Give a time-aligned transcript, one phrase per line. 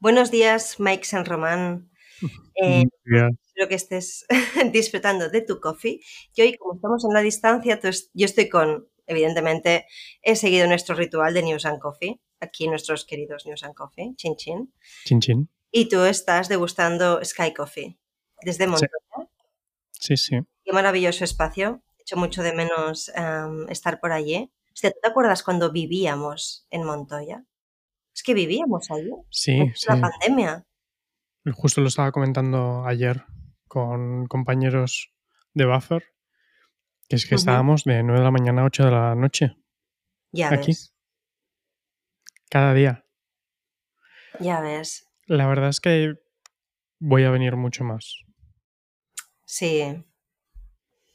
[0.00, 1.90] Buenos días, Mike San Román.
[2.60, 4.26] Eh, espero que estés
[4.72, 6.00] disfrutando de tu coffee.
[6.34, 9.86] Y hoy, como estamos en la distancia, yo estoy con, evidentemente,
[10.22, 12.20] he seguido nuestro ritual de News and Coffee.
[12.40, 14.74] Aquí nuestros queridos News and Coffee, chin chin.
[15.04, 15.48] Chin chin.
[15.70, 17.96] Y tú estás degustando Sky Coffee
[18.42, 18.90] desde Montoya.
[19.92, 20.40] Sí, sí.
[20.64, 21.84] Qué maravilloso espacio.
[21.96, 24.50] He hecho mucho de menos em, estar por allí.
[24.80, 27.44] ¿Te acuerdas cuando vivíamos en Montoya?
[28.18, 29.12] Es que vivíamos allí.
[29.30, 29.86] Sí, sí.
[29.86, 30.66] La pandemia.
[31.52, 33.22] Justo lo estaba comentando ayer
[33.68, 35.14] con compañeros
[35.54, 36.02] de Buffer,
[37.08, 39.56] que es que estábamos de 9 de la mañana a 8 de la noche.
[40.32, 40.72] Ya aquí.
[40.72, 40.96] ves.
[42.50, 43.06] Cada día.
[44.40, 45.06] Ya ves.
[45.26, 46.14] La verdad es que
[46.98, 48.24] voy a venir mucho más.
[49.44, 50.04] Sí.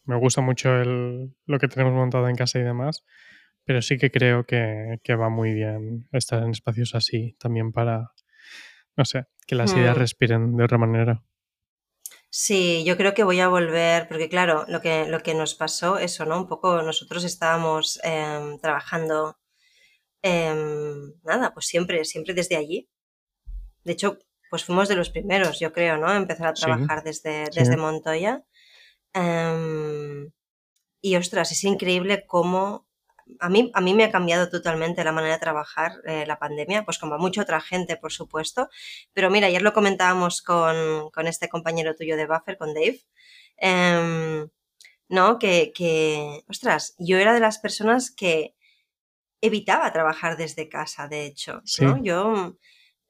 [0.05, 3.03] Me gusta mucho el, lo que tenemos montado en casa y demás,
[3.65, 8.11] pero sí que creo que, va muy bien estar en espacios así también para,
[8.95, 9.99] no sé, que las ideas hmm.
[9.99, 11.23] respiren de otra manera.
[12.29, 15.99] Sí, yo creo que voy a volver, porque claro, lo que, lo que nos pasó,
[15.99, 16.37] eso, ¿no?
[16.37, 19.37] Un poco nosotros estábamos em, trabajando,
[20.23, 22.89] em, nada, pues siempre, siempre desde allí.
[23.83, 24.17] De hecho,
[24.49, 26.11] pues fuimos de los primeros, yo creo, ¿no?
[26.13, 28.43] Empezar a trabajar desde, desde Montoya.
[29.13, 30.31] Em,
[31.01, 32.87] y ostras, es increíble cómo
[33.39, 36.85] a mí, a mí me ha cambiado totalmente la manera de trabajar eh, la pandemia,
[36.85, 38.69] pues como a mucha otra gente, por supuesto.
[39.13, 42.99] Pero mira, ayer lo comentábamos con, este compañero tuyo de Buffer, con Dave,
[43.57, 44.49] em,
[45.09, 45.39] ¿no?
[45.39, 48.55] Que, que, ostras, yo era de las personas que
[49.41, 52.01] evitaba trabajar desde casa, de hecho, ¿no?
[52.03, 52.57] Yo,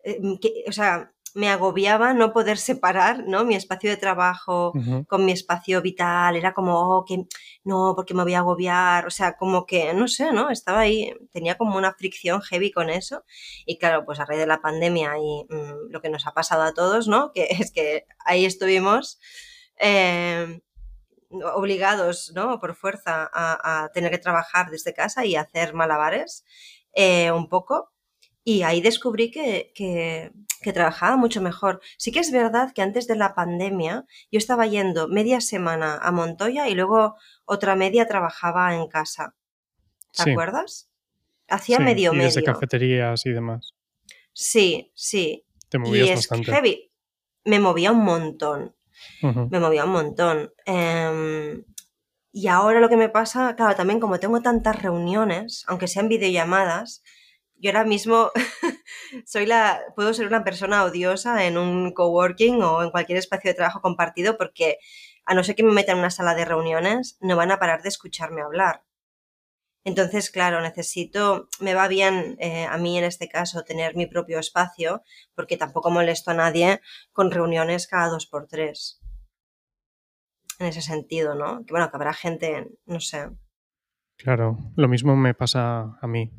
[0.03, 0.19] eh,
[0.67, 3.43] o sea, me agobiaba no poder separar ¿no?
[3.43, 4.73] mi espacio de trabajo
[5.07, 6.35] con mi espacio vital.
[6.35, 7.25] Era como, oh, que
[7.63, 9.07] no, porque me voy a agobiar.
[9.07, 10.49] O sea, como que, no sé, ¿no?
[10.49, 13.23] Estaba ahí, tenía como una fricción heavy con eso.
[13.65, 16.63] Y claro, pues a raíz de la pandemia y mm, lo que nos ha pasado
[16.63, 17.31] a todos, ¿no?
[17.31, 19.19] Que es que ahí estuvimos.
[19.79, 20.61] Eh,
[21.55, 22.59] obligados, ¿no?
[22.59, 26.45] Por fuerza a, tener que trabajar desde casa y hacer malabares
[26.93, 27.92] eh, un poco.
[28.43, 30.31] Y ahí descubrí que, que,
[30.73, 31.81] trabajaba mucho mejor.
[31.97, 36.11] Sí que es verdad que antes de la pandemia yo estaba yendo media semana a
[36.11, 37.15] Montoya y luego
[37.45, 39.35] otra media trabajaba en casa.
[40.11, 40.89] ¿Te acuerdas?
[41.47, 42.27] Hacía medio y medio.
[42.27, 43.73] Desde cafeterías y demás.
[44.31, 45.45] Sí, sí.
[45.69, 46.51] Te movías y bastante.
[46.51, 46.91] heavy.
[47.45, 48.75] Me movía un montón.
[49.21, 50.53] Me movía un montón.
[50.65, 51.63] Em,
[52.31, 57.03] y ahora lo que me pasa, claro, también como tengo tantas reuniones, aunque sean videollamadas,
[57.63, 58.29] yo ahora mismo
[59.25, 63.55] soy la, puedo ser una persona odiosa en un coworking o en cualquier espacio de
[63.55, 64.79] trabajo compartido porque
[65.25, 67.81] a no ser que me meta en una sala de reuniones, no van a parar
[67.81, 68.83] de escucharme hablar.
[69.85, 74.39] Entonces, claro, necesito, me va bien eh, a mí en este caso tener mi propio
[74.39, 75.01] espacio
[75.33, 76.81] porque tampoco molesto a nadie
[77.13, 79.01] con reuniones cada dos por tres.
[80.59, 81.65] En ese sentido, ¿no?
[81.65, 83.29] Que bueno, que habrá gente, no sé.
[84.17, 86.29] Claro, lo mismo me pasa a mí.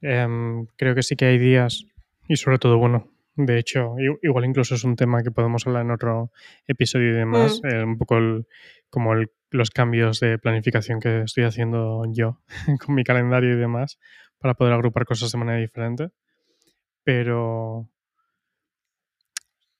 [0.00, 1.84] Em, creo que sí que hay días,
[2.28, 5.92] y sobre todo, bueno, de hecho, igual incluso es un tema que podemos hablar en
[5.92, 6.32] otro
[6.66, 7.66] episodio y demás, mm.
[7.68, 8.18] eh, un poco
[8.90, 9.14] como
[9.50, 12.40] los cambios de planificación que estoy haciendo yo
[12.84, 13.98] con mi calendario y demás
[14.38, 16.10] para poder agrupar cosas de manera diferente.
[17.04, 17.88] Pero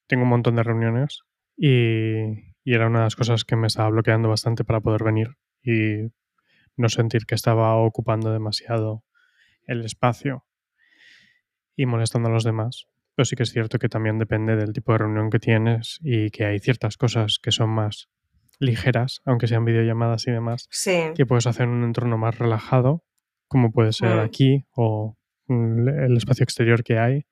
[0.06, 1.22] tengo un montón de reuniones
[1.56, 5.36] y, y era una de las cosas que me estaba bloqueando bastante para poder venir
[5.62, 6.12] y
[6.76, 9.02] no sentir que estaba ocupando demasiado
[9.68, 10.44] el espacio
[11.76, 12.88] y molestando a los demás.
[13.14, 16.30] Pero sí que es cierto que también depende del tipo de reunión que tienes y
[16.30, 18.08] que hay ciertas cosas que son más
[18.58, 20.68] ligeras, aunque sean videollamadas y demás,
[21.14, 23.04] que puedes hacer en un entorno más relajado,
[23.46, 24.20] como puede ser mm.
[24.20, 25.16] aquí o
[25.48, 27.26] el espacio exterior que hay,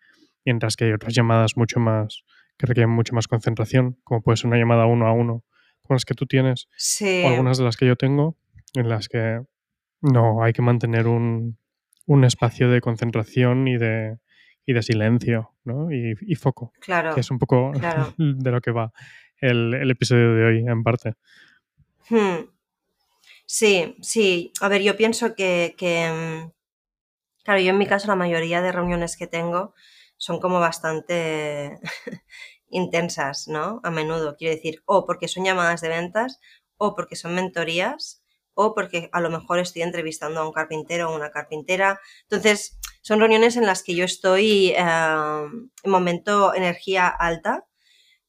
[0.45, 2.23] mientras que hay otras llamadas mucho más
[2.57, 5.45] que requieren mucho más concentración, como puede ser una llamada uno a uno,
[5.83, 6.69] como las que tú tienes,
[7.03, 8.39] o algunas de las que yo tengo,
[8.75, 9.43] en las que
[10.01, 11.59] no hay que mantener un,
[12.07, 14.19] un espacio de concentración y de,
[14.65, 15.91] y de silencio, ¿no?
[15.93, 16.73] Y, foco.
[16.81, 17.15] Claro.
[17.15, 17.73] Que es un poco
[18.19, 18.93] de lo que va
[19.41, 21.15] el, episodio de hoy, en parte.
[22.09, 22.49] Hmm.
[23.45, 24.53] Sí, sí.
[24.61, 26.51] A ver, yo pienso que, que, mm,
[27.45, 29.75] claro, yo en mi caso la mayoría de reuniones que tengo
[30.17, 31.79] son como bastante
[32.71, 33.81] intensas, ¿no?
[33.85, 36.41] A menudo, quiero decir, o porque son llamadas de ventas
[36.77, 38.23] o porque son mentorías
[38.57, 42.01] o porque a lo mejor estoy entrevistando a un carpintero o una carpintera.
[42.23, 47.67] Entonces, son reuniones en las que yo estoy em, en momento energía alta.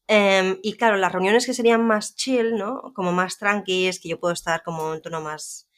[0.08, 2.94] Em, y claro, las reuniones que serían más chill, ¿no?
[2.96, 5.70] Como más tranquilas, que yo puedo estar como en tono más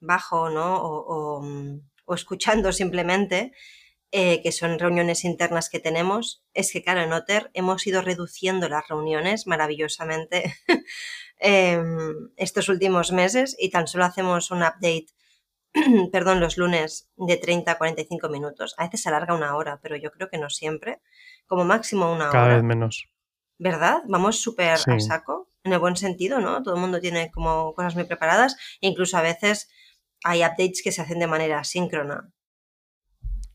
[0.00, 0.76] bajo, ¿no?
[0.82, 1.42] O,
[2.06, 3.52] o, escuchando simplemente.
[4.12, 8.68] eh, que son reuniones internas que tenemos, es que, claro, en Otter hemos ido reduciendo
[8.68, 10.54] las reuniones maravillosamente
[11.40, 15.06] em, estos últimos meses y tan solo hacemos un update,
[16.12, 18.74] perdón, los lunes de 30 a 45 minutos.
[18.78, 21.00] A veces se alarga una hora, pero yo creo que no siempre.
[21.46, 22.32] Como máximo una hora.
[22.32, 23.08] Cada vez menos.
[23.58, 24.02] ¿Verdad?
[24.06, 26.62] Vamos súper a saco, en el buen sentido, ¿no?
[26.62, 29.68] Todo el mundo tiene como cosas muy preparadas e incluso a veces
[30.24, 32.32] hay updates que se hacen de manera síncrona.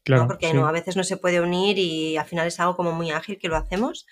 [0.03, 2.91] Claro, Porque no, a veces no se puede unir y al final es algo como
[2.91, 4.05] muy ágil que lo hacemos.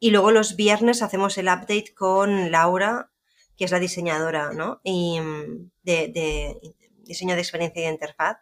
[0.00, 3.10] Y luego los viernes hacemos el update con Laura,
[3.56, 4.80] que es la diseñadora, ¿no?
[4.84, 6.58] Y mm, de,
[7.02, 8.38] diseño de experiencia y de interfaz.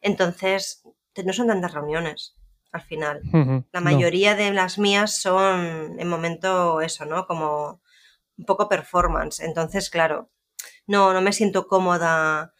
[0.00, 0.82] Entonces,
[1.24, 2.36] no son tantas reuniones
[2.72, 3.22] al final.
[3.70, 7.26] la mayoría de las mías son en momento eso, ¿no?
[7.26, 7.80] Como
[8.36, 9.40] un poco performance.
[9.40, 10.30] Entonces, claro,
[10.86, 12.52] no, no me siento cómoda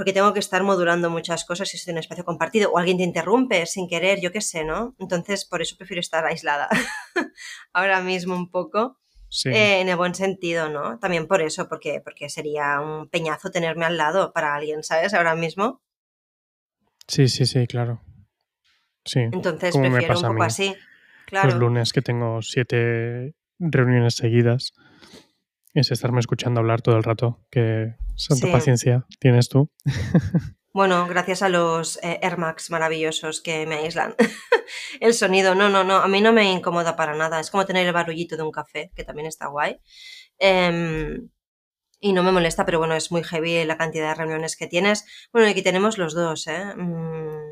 [0.00, 2.96] porque tengo que estar modulando muchas cosas si estoy en un espacio compartido o alguien
[2.96, 4.94] te interrumpe sin querer, yo qué sé, ¿no?
[4.98, 6.70] Entonces, por eso prefiero estar aislada
[7.74, 8.98] ahora mismo un poco.
[9.44, 10.98] Eh, en el buen sentido, ¿no?
[10.98, 15.12] También por eso, porque, porque sería un peñazo tenerme al lado para alguien, ¿sabes?
[15.12, 15.82] Ahora mismo.
[17.06, 18.00] Sí, sí, sí, claro.
[19.04, 19.20] Sí.
[19.20, 20.74] Entonces prefiero un poco así.
[21.26, 21.50] Claro.
[21.50, 24.72] Los lunes que tengo siete reuniones seguidas
[25.74, 27.40] es estarme escuchando hablar todo el rato.
[27.50, 29.70] Que santa paciencia tienes tú.
[30.72, 34.14] Bueno, gracias a los eh, Air Max maravillosos que me aíslan.
[35.00, 37.40] el sonido, no, no, no, a mí no me incomoda para nada.
[37.40, 39.80] Es como tener el barullito de un café, que también está guay.
[40.38, 41.28] Em,
[41.98, 45.04] y no me molesta, pero bueno, es muy heavy la cantidad de reuniones que tienes.
[45.32, 46.64] Bueno, aquí tenemos los dos, ¿eh?
[46.76, 47.49] Mm,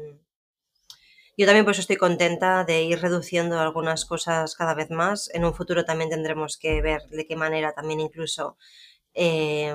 [1.39, 5.31] yo también pues estoy contenta de ir reduciendo algunas cosas cada vez más.
[5.33, 8.59] En un futuro también tendremos que ver de qué manera también incluso,
[9.15, 9.73] eh,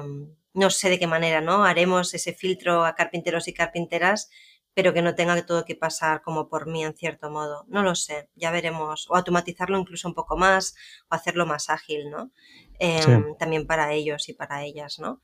[0.54, 1.63] no sé de qué manera, ¿no?
[1.63, 4.30] Haremos ese filtro a carpinteros y carpinteras,
[4.74, 7.63] pero que no tenga todo que pasar como por mí en cierto modo.
[7.69, 9.10] No lo sé, ya veremos.
[9.10, 10.75] O automatizarlo incluso un poco más
[11.10, 12.31] o hacerlo más ágil, ¿no?
[12.77, 15.21] Em, también para ellos y para ellas, ¿no?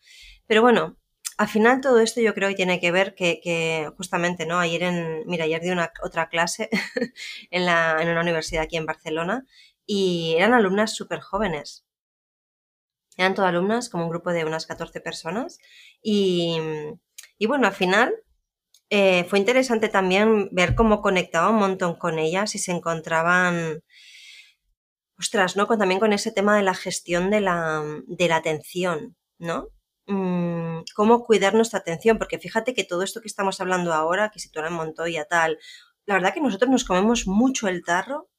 [0.47, 0.95] Pero bueno,
[1.39, 4.59] al final todo esto yo creo que tiene que ver que, justamente, ¿no?
[4.59, 6.69] Ayer en, mira, ayer di una otra clase
[7.50, 9.45] en, la, en una universidad aquí en Barcelona
[9.86, 11.86] y eran alumnas súper jóvenes.
[13.15, 15.59] Eran todas alumnas, como un grupo de unas 14 personas.
[16.01, 16.57] Y,
[17.38, 18.13] y bueno, al final
[18.89, 23.81] eh, fue interesante también ver cómo conectaba un montón con ellas y se encontraban,
[25.18, 25.68] ostras, ¿no?
[25.68, 29.69] Con, también con ese tema de la gestión de la, de la atención, ¿no?
[30.07, 34.39] Mm, cómo cuidar nuestra atención, porque fíjate que todo esto que estamos hablando ahora, que
[34.39, 35.59] si tú en Montoya tal,
[36.05, 38.29] la verdad que nosotros nos comemos mucho el tarro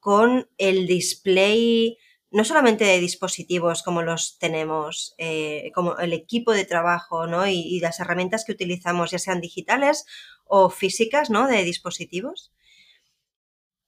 [0.00, 1.98] con el display,
[2.30, 7.46] no solamente de dispositivos como los tenemos, eh, como el equipo de trabajo, ¿no?
[7.46, 10.04] Y, y, las herramientas que utilizamos, ya sean digitales
[10.44, 11.46] o físicas, ¿no?
[11.48, 12.52] De dispositivos.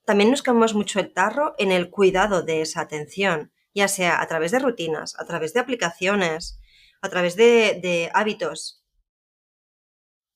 [0.04, 4.26] También nos comemos mucho el tarro en el cuidado de esa atención, ya sea a
[4.26, 6.58] través de rutinas, a través de aplicaciones,
[7.00, 8.84] a través de, hábitos,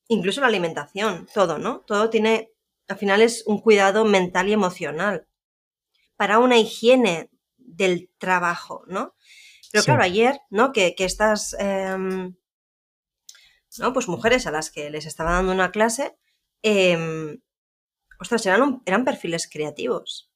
[0.08, 1.80] incluso la alimentación, todo, ¿no?
[1.80, 2.52] Todo tiene,
[2.88, 5.26] al final es un cuidado mental y emocional
[6.16, 9.14] para una higiene del trabajo, ¿no?
[9.70, 10.72] Pero claro, ayer, ¿no?
[10.72, 12.36] Que, estas, em,
[13.78, 13.92] ¿no?
[13.92, 16.16] Pues mujeres a las que les estaba dando una clase,
[16.62, 17.38] eh,
[18.20, 20.31] ostras, eran, eran perfiles creativos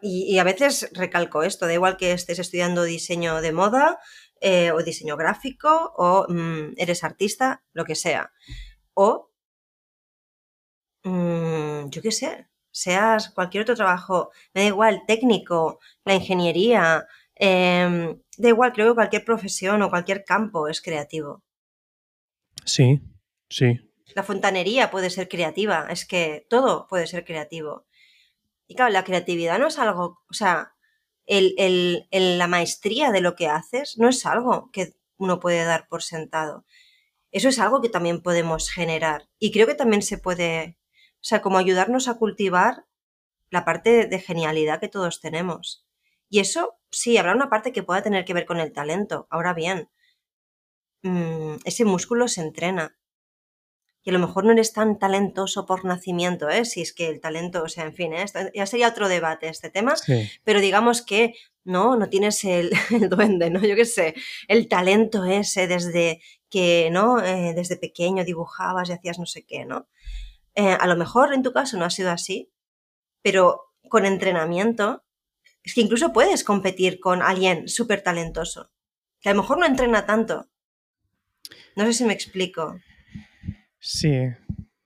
[0.00, 3.98] y, a veces recalco esto, da igual que estés estudiando diseño de moda
[4.40, 8.32] eh, o diseño gráfico o mm, eres artista, lo que sea.
[8.94, 9.30] O,
[11.04, 18.20] mm, yo qué sé, seas cualquier otro trabajo, me da igual, técnico, la ingeniería, em,
[18.38, 21.42] da igual, creo que cualquier profesión o cualquier campo es creativo.
[22.64, 23.00] Sí,
[23.48, 23.80] sí.
[24.14, 27.86] La fontanería puede ser creativa, es que todo puede ser creativo.
[28.72, 30.72] Y claro, la creatividad no es algo, o sea,
[31.26, 36.02] el, la maestría de lo que haces no es algo que uno puede dar por
[36.02, 36.64] sentado.
[37.32, 39.28] Eso es algo que también podemos generar.
[39.38, 40.78] Y creo que también se puede,
[41.16, 42.86] o sea, como ayudarnos a cultivar
[43.50, 45.86] la parte de genialidad que todos tenemos.
[46.30, 49.26] Y eso, sí, habrá una parte que pueda tener que ver con el talento.
[49.28, 49.90] Ahora bien,
[51.02, 52.96] mm, ese músculo se entrena
[54.04, 56.64] y a lo mejor no eres tan talentoso por nacimiento, ¿eh?
[56.64, 58.24] si es que el talento, o sea, en fin, ¿eh?
[58.54, 59.94] ya sería otro debate este tema,
[60.42, 62.72] pero digamos que no, no tienes el,
[63.08, 63.60] duende, ¿no?
[63.60, 64.14] Yo qué sé,
[64.48, 67.22] el talento ese desde que, ¿no?
[67.24, 69.88] Eh, desde pequeño dibujabas y hacías no sé qué, ¿no?
[70.54, 72.50] Eh, a lo mejor en tu caso no ha sido así,
[73.22, 75.04] pero con entrenamiento,
[75.62, 78.70] es que incluso puedes competir con alguien súper talentoso,
[79.20, 80.48] que a lo mejor no entrena tanto.
[81.76, 82.76] No sé si me explico.
[83.84, 84.28] Sí,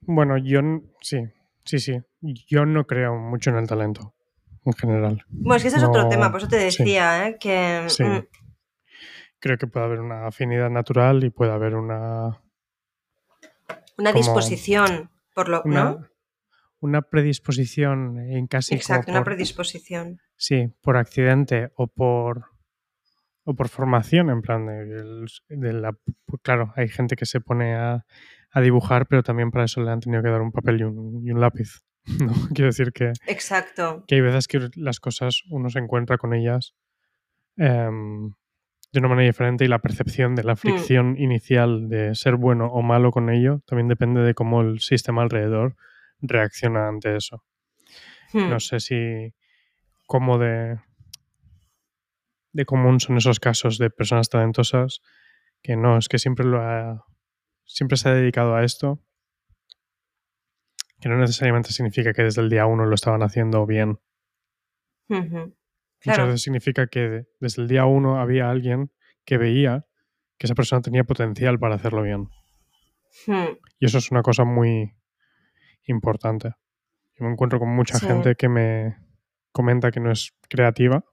[0.01, 0.59] Bueno, yo
[1.01, 1.19] sí,
[1.63, 2.01] sí, sí.
[2.19, 4.15] Yo no creo mucho en el talento,
[4.65, 5.23] en general.
[5.29, 7.37] Bueno, es que ese es otro tema, por eso te decía, ¿eh?
[7.39, 7.83] que...
[7.89, 8.03] Sí.
[8.03, 8.25] Mm,
[9.39, 12.41] creo que puede haber una afinidad natural y puede haber una...
[13.99, 15.61] Una disposición, por lo...
[15.63, 16.07] ¿no?
[16.79, 18.73] Una predisposición en casi...
[18.73, 20.19] Exacto, una predisposición.
[20.37, 22.45] Sí, por accidente o por
[23.43, 25.93] o por formación, en plan de, la...
[26.25, 28.05] Pues claro, hay gente que se pone a,
[28.55, 31.83] dibujar, pero también para eso le han tenido que dar un papel y un, lápiz.
[32.05, 32.33] ¿no?
[32.53, 33.11] Quiero decir que...
[33.27, 34.03] Exacto.
[34.07, 36.73] Que hay veces que las cosas uno se encuentra con ellas
[37.57, 38.31] em,
[38.91, 40.57] de una manera diferente y la percepción de la hmm.
[40.57, 45.21] fricción inicial de ser bueno o malo con ello también depende de cómo el sistema
[45.21, 45.75] alrededor
[46.19, 47.43] reacciona ante eso.
[48.33, 48.49] Hmm.
[48.49, 49.33] No sé si
[50.05, 50.79] cómo de
[52.57, 55.01] de común son esos casos de personas talentosas
[55.61, 57.05] que no, es que siempre lo ha,
[57.67, 58.99] siempre se ha dedicado a esto,
[60.99, 63.99] que no necesariamente significa que desde el día uno lo estaban haciendo bien.
[65.07, 68.91] Muchas veces significa que desde el día uno había alguien
[69.25, 69.85] que veía
[70.37, 72.29] que esa persona tenía potencial para hacerlo bien.
[73.25, 73.57] Hmm.
[73.79, 74.95] Y eso es una cosa muy
[75.85, 76.53] importante.
[77.15, 78.97] Yo me encuentro con mucha gente que me
[79.51, 81.03] comenta que no es creativa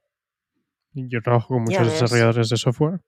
[0.95, 3.01] yo trabajo con muchos desarrolladores de software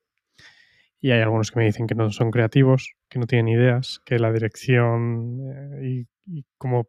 [1.01, 4.19] y hay algunos que me dicen que no son creativos, que no tienen ideas, que
[4.19, 5.41] la dirección
[5.81, 6.89] eh, y, como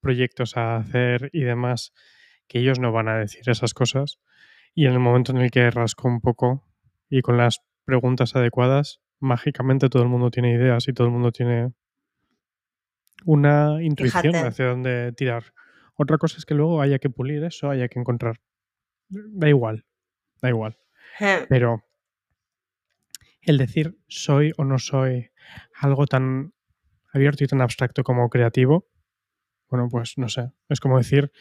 [0.00, 1.92] proyectos a hacer y demás,
[2.46, 4.18] que ellos no van a decir esas cosas.
[4.74, 6.64] Y en el momento en el que rasco un poco
[7.08, 11.32] y con las preguntas adecuadas, mágicamente todo el mundo tiene ideas y todo el mundo
[11.32, 11.72] tiene
[13.24, 15.52] una intuición hacia dónde tirar.
[15.94, 18.40] Otra cosa es que luego haya que pulir eso, haya que encontrar.
[19.08, 19.84] Da igual
[20.40, 20.78] da igual.
[21.48, 21.84] Pero
[23.48, 25.30] el decir soy o no soy
[25.74, 26.52] algo tan
[27.12, 28.86] abierto y tan abstracto como creativo,
[29.70, 31.32] bueno, pues no sé, es como decir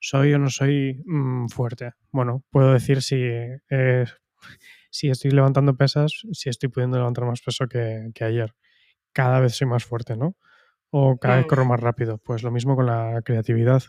[0.00, 1.92] soy o no soy mm, fuerte.
[2.10, 4.04] Bueno, puedo decir si, eh,
[4.90, 8.54] si estoy levantando pesas, si estoy pudiendo levantar más peso que, ayer.
[9.12, 10.36] Cada vez soy más fuerte, ¿no?
[10.90, 12.18] O cada vez corro más rápido.
[12.18, 13.82] Pues lo mismo con la creatividad.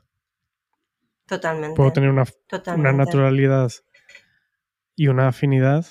[1.25, 1.75] Totalmente.
[1.75, 2.25] Puedo tener una,
[2.75, 3.71] una naturalidad
[4.95, 5.85] y una afinidad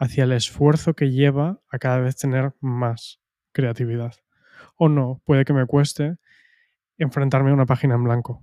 [0.00, 3.20] hacia el esfuerzo que lleva a cada vez tener más
[3.52, 4.14] creatividad.
[4.76, 6.16] O no, puede que me cueste
[6.98, 8.42] enfrentarme a una página en blanco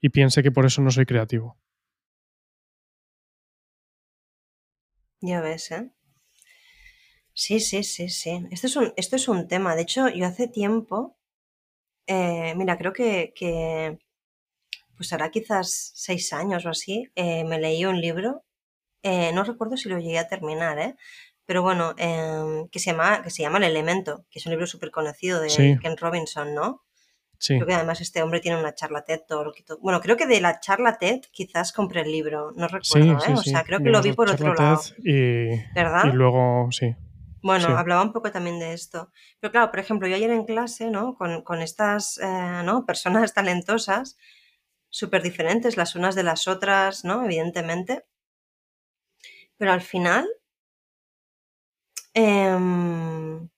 [0.00, 1.56] y piense que por eso no soy creativo.
[5.22, 5.90] Ya ves, ¿eh?
[7.32, 8.46] Sí, sí, sí, sí.
[8.50, 9.74] Esto es un, esto es un tema.
[9.74, 11.16] De hecho, yo hace tiempo,
[12.06, 13.32] eh, mira, creo que,
[14.96, 18.44] pues hará quizás seis años o así, eh, me leí un libro,
[19.04, 20.96] eh, no recuerdo si lo llegué a terminar, ¿eh?
[21.46, 24.66] pero bueno, em, que, se llama, que se llama El Elemento, que es un libro
[24.66, 26.82] súper conocido de Ken Robinson, ¿no?
[27.38, 27.56] Sí.
[27.56, 30.60] Creo que además este hombre tiene una charla TED todo, Bueno, creo que de la
[30.60, 33.34] charla TED quizás compré el libro, no recuerdo, ¿eh?
[33.34, 34.80] o sea, creo que lo vi por otro lado.
[34.98, 36.04] Y, ¿Verdad?
[36.06, 36.94] Y luego, sí.
[37.42, 39.10] Bueno, hablaba un poco también de esto.
[39.38, 41.14] Pero claro, por ejemplo, yo ayer en clase, ¿no?
[41.14, 42.86] Con, con estas eh, ¿no?
[42.86, 44.16] personas talentosas,
[44.88, 47.22] súper diferentes las unas de las otras, ¿no?
[47.22, 48.06] Evidentemente.
[49.58, 50.26] Pero al final,
[52.14, 53.48] em,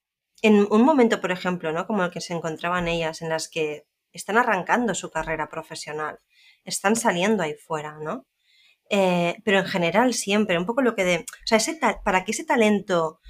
[0.43, 1.87] en un momento, por ejemplo, ¿no?
[1.87, 6.19] Como el que se encontraban ellas, en las que están arrancando su carrera profesional,
[6.65, 8.26] están saliendo ahí fuera, ¿no?
[8.91, 11.17] Eh, pero en general siempre, un poco lo que de...
[11.19, 13.21] O sea, ese para que ese talento,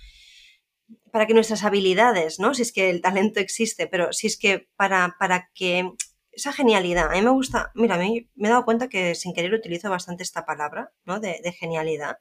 [1.13, 2.55] para que nuestras habilidades, ¿no?
[2.55, 5.91] Si es que el talento existe, pero si es que para, para que
[6.37, 7.11] esa genialidad.
[7.11, 9.91] A mí me gusta, mira, a mí me he dado cuenta que sin querer utilizo
[9.91, 11.19] bastante esta palabra, ¿no?
[11.21, 12.19] De, genialidad.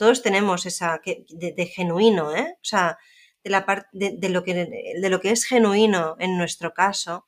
[0.00, 2.54] Todos tenemos esa, de, genuino, ¿eh?
[2.54, 2.96] O sea,
[3.44, 7.26] de, la parte de, lo que, de lo que es genuino en nuestro caso,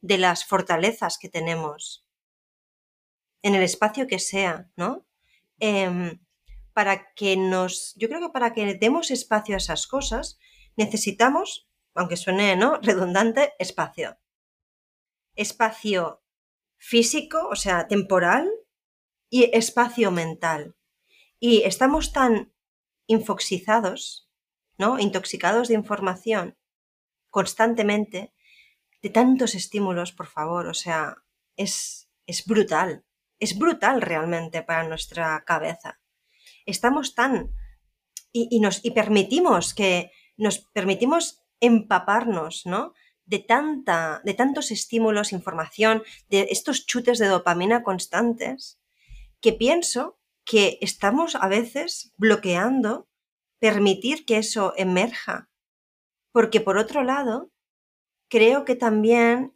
[0.00, 2.06] de las fortalezas que tenemos
[3.42, 5.04] en el espacio que sea, ¿no?
[5.58, 6.18] Em,
[6.72, 10.38] para que nos, yo creo que para que demos espacio a esas cosas,
[10.76, 12.78] necesitamos, aunque suene, ¿no?
[12.82, 14.16] Redundante, espacio
[15.36, 16.22] espacio
[16.78, 18.50] físico, o sea, temporal,
[19.28, 20.74] y espacio mental.
[21.38, 22.52] Y estamos tan
[23.06, 24.30] infoxizados,
[24.78, 24.98] ¿no?
[24.98, 26.56] Intoxicados de información
[27.30, 28.32] constantemente,
[29.02, 31.16] de tantos estímulos, por favor, o sea,
[31.56, 33.04] es, es brutal,
[33.38, 36.00] es brutal realmente para nuestra cabeza.
[36.66, 37.54] Estamos tan...
[38.32, 42.94] Y, y, nos, y permitimos que nos permitimos empaparnos, ¿no?
[43.26, 48.80] de, tanta, de tantos estímulos, información, de estos chutes de dopamina constantes,
[49.40, 53.08] que pienso que estamos a veces bloqueando
[53.58, 55.48] permitir que eso emerja.
[56.32, 57.50] Porque por otro lado,
[58.28, 59.54] creo que también,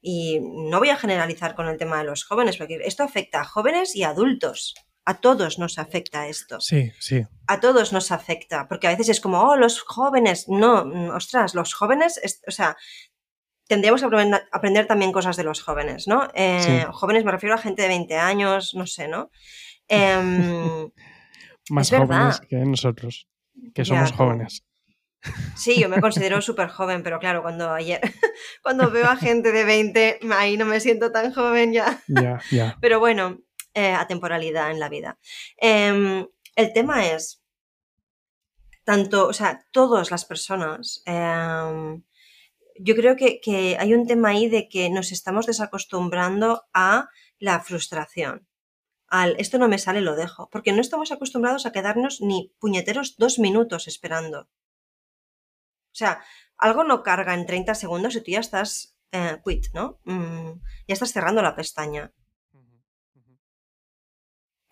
[0.00, 3.44] y no voy a generalizar con el tema de los jóvenes, porque esto afecta a
[3.44, 4.74] jóvenes y adultos.
[5.04, 6.60] A todos nos afecta esto.
[6.60, 7.26] Sí, sí.
[7.48, 10.48] A todos nos afecta, porque a veces es como, oh, los jóvenes.
[10.48, 12.76] No, ostras, los jóvenes, o sea,
[13.66, 14.06] tendríamos que
[14.52, 16.28] aprender, también cosas de los jóvenes, ¿no?
[16.34, 19.30] Eh, jóvenes me refiero a gente de 20 años, no sé, ¿no?
[19.92, 20.90] Em,
[21.70, 23.28] Más jóvenes que nosotros,
[23.74, 24.64] que somos jóvenes.
[25.54, 28.00] Sí, yo me considero súper joven, pero claro, cuando ayer,
[28.62, 32.02] cuando veo a gente de 20, ahí no me siento tan joven ya.
[32.08, 32.76] Ya, ya.
[32.80, 33.38] Pero bueno,
[33.74, 35.18] eh, atemporalidad en la vida.
[35.58, 37.40] Em, el tema es,
[38.82, 42.02] tanto, o sea, todas las personas, em,
[42.80, 47.08] yo creo que, que hay un tema ahí de que nos estamos desacostumbrando a
[47.38, 48.48] la frustración
[49.12, 53.18] al esto no me sale, lo dejo, porque no estamos acostumbrados a quedarnos ni puñeteros
[53.18, 54.48] dos minutos esperando.
[55.92, 56.24] O sea,
[56.56, 60.00] algo no carga en 30 segundos y tú ya estás eh, quit, ¿no?
[60.04, 60.52] Mm,
[60.88, 62.10] ya estás cerrando la pestaña.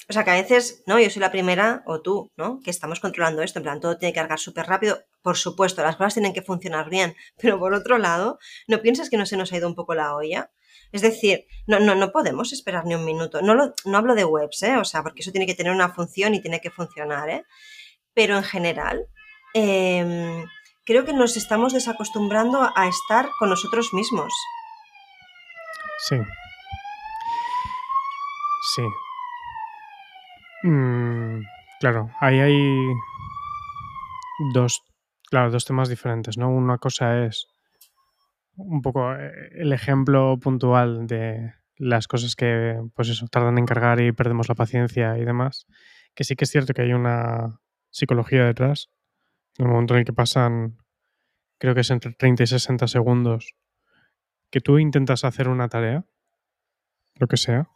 [0.09, 0.99] O sea, que a veces, ¿no?
[0.99, 2.61] Yo soy la primera, o tú, ¿no?
[2.65, 5.05] Que estamos controlando esto, en plan, todo tiene que cargar súper rápido.
[5.21, 9.19] Por supuesto, las cosas tienen que funcionar bien, pero por otro lado, ¿no piensas que
[9.19, 10.51] no se nos ha ido un poco la olla?
[10.93, 13.43] Es decir, no, no, no podemos esperar ni un minuto.
[13.43, 13.55] No,
[13.85, 14.77] no hablo de webs, ¿eh?
[14.77, 17.45] O sea, porque eso tiene que tener una función y tiene que funcionar, ¿eh?
[18.15, 19.07] Pero en general,
[19.55, 20.45] eh,
[20.85, 24.33] creo que nos estamos desacostumbrando a estar con nosotros mismos.
[26.09, 26.17] Sí.
[28.75, 28.83] Sí.
[30.63, 31.43] Mm,
[31.79, 32.87] claro, ahí hay
[34.53, 34.83] dos,
[35.31, 36.51] claro, dos temas diferentes, ¿no?
[36.51, 37.47] Una cosa es
[38.67, 44.01] un poco eh, el ejemplo puntual de las cosas que, pues eso, tardan en cargar
[44.01, 45.67] y perdemos la paciencia y demás,
[46.15, 48.91] que sí que es cierto que hay una psicología detrás,
[49.59, 50.77] en el momento en el que pasan,
[51.59, 53.55] creo que es entre 30 y 60 segundos,
[54.51, 56.05] que tú intentas hacer una tarea,
[57.17, 57.69] lo que sea,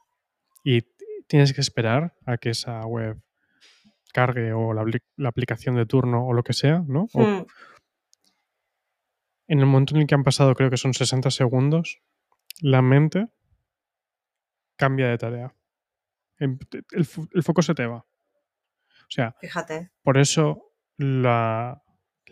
[0.62, 0.82] y
[1.26, 3.20] tienes que esperar a que esa web
[4.12, 4.84] cargue o la,
[5.28, 7.08] aplicación de turno o lo que sea, ¿no?
[7.12, 7.44] Hmm.
[9.46, 12.00] En el momento en el que han pasado, creo que son 60 segundos,
[12.60, 13.28] la mente
[14.76, 15.54] cambia de tarea.
[16.38, 16.58] El,
[16.92, 17.98] el foco se te va.
[17.98, 19.90] O sea, Fíjate.
[20.02, 21.82] por eso la,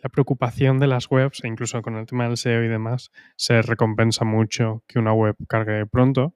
[0.02, 3.62] la preocupación de las webs, e incluso con el tema del SEO y demás, se
[3.62, 6.34] recompensa mucho que una web cargue pronto,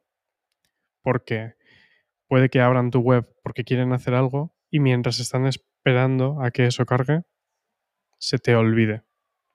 [1.02, 1.54] porque
[2.28, 6.66] puede que abran tu web porque quieren hacer algo y mientras están esperando a que
[6.66, 7.22] eso cargue,
[8.18, 9.05] se te olvide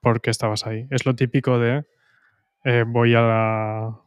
[0.02, 0.88] porque estabas ahí.
[0.92, 1.86] Es lo típico de
[2.66, 4.02] eh, voy a la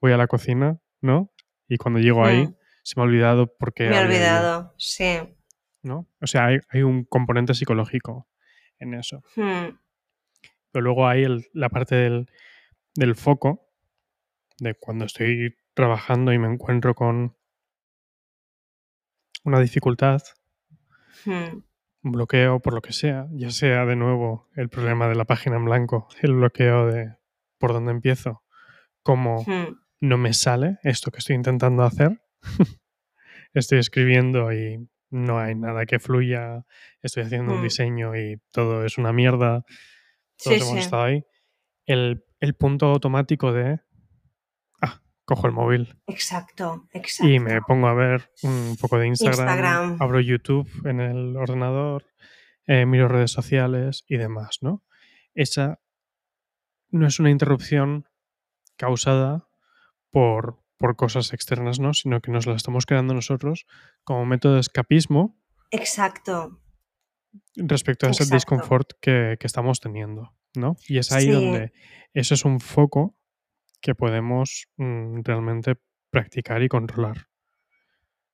[0.00, 1.30] voy a la cocina, ¿no?
[1.68, 2.56] Y cuando llego ahí hmm.
[2.82, 3.88] se me ha olvidado porque...
[3.88, 5.36] Me he olvidado, sí.
[5.82, 6.08] ¿No?
[6.20, 8.28] O sea, hay un componente psicológico
[8.82, 9.22] en eso.
[9.36, 9.78] Hmm.
[10.70, 13.68] Pero luego hay la parte del, foco,
[14.58, 17.36] de cuando estoy trabajando y me encuentro con
[19.44, 20.22] una dificultad,
[21.24, 21.62] hmm.
[22.02, 25.56] Un bloqueo por lo que sea, ya sea de nuevo el problema de la página
[25.56, 27.16] en blanco, el bloqueo de
[27.58, 28.42] por dónde empiezo,
[29.02, 29.76] cómo hmm.
[30.00, 32.20] no me sale esto que estoy intentando hacer.
[33.54, 36.64] estoy escribiendo y no hay nada que fluya,
[37.02, 37.64] estoy haciendo un mm.
[37.64, 39.64] diseño y todo es una mierda,
[40.42, 41.24] todos hemos estado ahí.
[41.84, 42.24] El,
[42.58, 43.80] punto automático de,
[45.24, 45.96] cojo el móvil.
[46.06, 47.32] Exacto, exacto.
[47.32, 52.06] Y me pongo a ver un poco de Instagram, abro YouTube en el ordenador,
[52.66, 54.82] eh, miro redes sociales y demás, ¿no?
[55.34, 55.80] Esa
[56.90, 58.06] no es una interrupción
[58.76, 59.48] causada
[60.10, 61.94] por por cosas externas, ¿no?
[61.94, 63.66] Sino que nos la estamos creando nosotros
[64.02, 65.40] como método de escapismo.
[65.70, 66.60] Exacto.
[67.54, 70.74] Respecto a ese disconfort que, estamos teniendo, ¿no?
[70.88, 71.72] Y es ahí donde
[72.14, 73.16] eso es un foco
[73.82, 75.74] que podemos mm, realmente
[76.10, 77.26] practicar y controlar.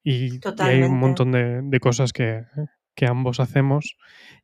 [0.04, 2.44] Y, hay un montón de, cosas que,
[3.06, 3.96] ambos hacemos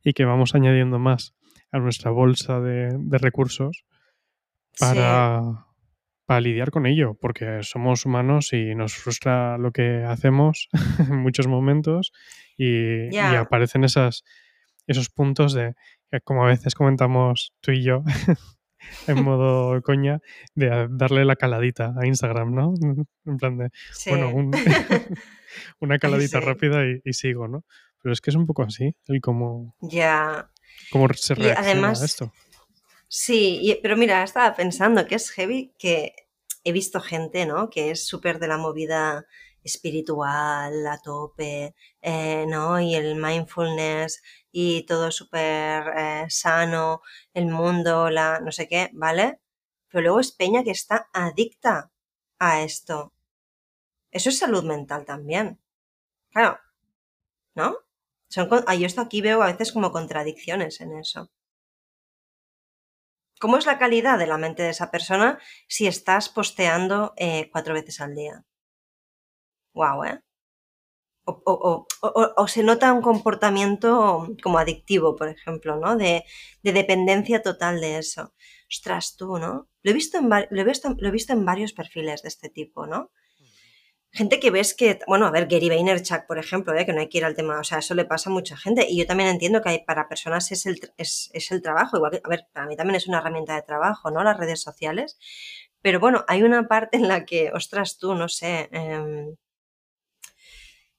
[0.03, 1.33] y que vamos añadiendo más
[1.71, 3.85] a nuestra bolsa de, recursos
[4.79, 5.65] para,
[6.25, 11.47] para lidiar con ello, porque somos humanos y nos frustra lo que hacemos en muchos
[11.47, 12.11] momentos
[12.57, 14.23] y, aparecen esas,
[14.87, 15.75] esos puntos de,
[16.23, 18.03] como a veces comentamos tú y yo,
[19.07, 20.19] en modo coña,
[20.53, 22.73] de darle la caladita a Instagram, ¿no?
[23.25, 23.69] En plan de,
[24.07, 24.51] bueno,
[25.79, 27.63] una caladita rápida y, sigo, ¿no?
[28.01, 30.51] Pero es que es un poco así, el cómo, ya
[30.91, 32.31] cómo se reacciona a esto.
[33.07, 36.13] Sí, pero mira, estaba pensando que es heavy que
[36.63, 37.69] he visto gente, ¿no?
[37.69, 39.25] Que es súper de la movida
[39.63, 42.79] espiritual a tope, eh, ¿no?
[42.79, 44.21] Y el mindfulness
[44.57, 47.01] y todo súper eh, sano,
[47.33, 49.39] el mundo, la no sé qué, ¿vale?
[49.89, 51.91] pero luego es peña que está adicta
[52.39, 53.13] a esto.
[54.11, 55.59] Eso es salud mental también.
[56.31, 56.59] Claro,
[57.55, 57.77] ¿no?
[58.29, 61.31] Son, yo esto aquí veo a veces como contradicciones en eso.
[63.39, 65.39] ¿Cómo es la calidad de la mente de esa persona
[65.69, 68.43] si estás posteando eh, cuatro veces al día?
[69.73, 70.24] Wow, ¿eh?
[71.25, 75.95] O, se nota un comportamiento como adictivo, por ejemplo, ¿no?
[75.95, 76.23] De,
[76.61, 78.33] dependencia total de eso.
[78.69, 79.67] Ostras, tú, ¿no?
[79.81, 82.49] Lo he, visto en, lo, he visto, lo he visto en varios perfiles de este
[82.49, 83.11] tipo, ¿no?
[84.15, 86.85] gente que ves que, bueno, a ver, Gary Vaynerchuk, por ejemplo, ¿eh?
[86.85, 88.87] que no hay que ir al tema, o sea, eso le pasa a mucha gente.
[88.89, 92.21] Y yo también entiendo que hay, para personas es el, es, el trabajo, igual que,
[92.23, 94.23] a ver, para mí también es una herramienta de trabajo, ¿no?
[94.23, 95.17] Las redes sociales.
[95.81, 99.35] Pero bueno, hay una parte en la que, ostras, tú, no sé, em,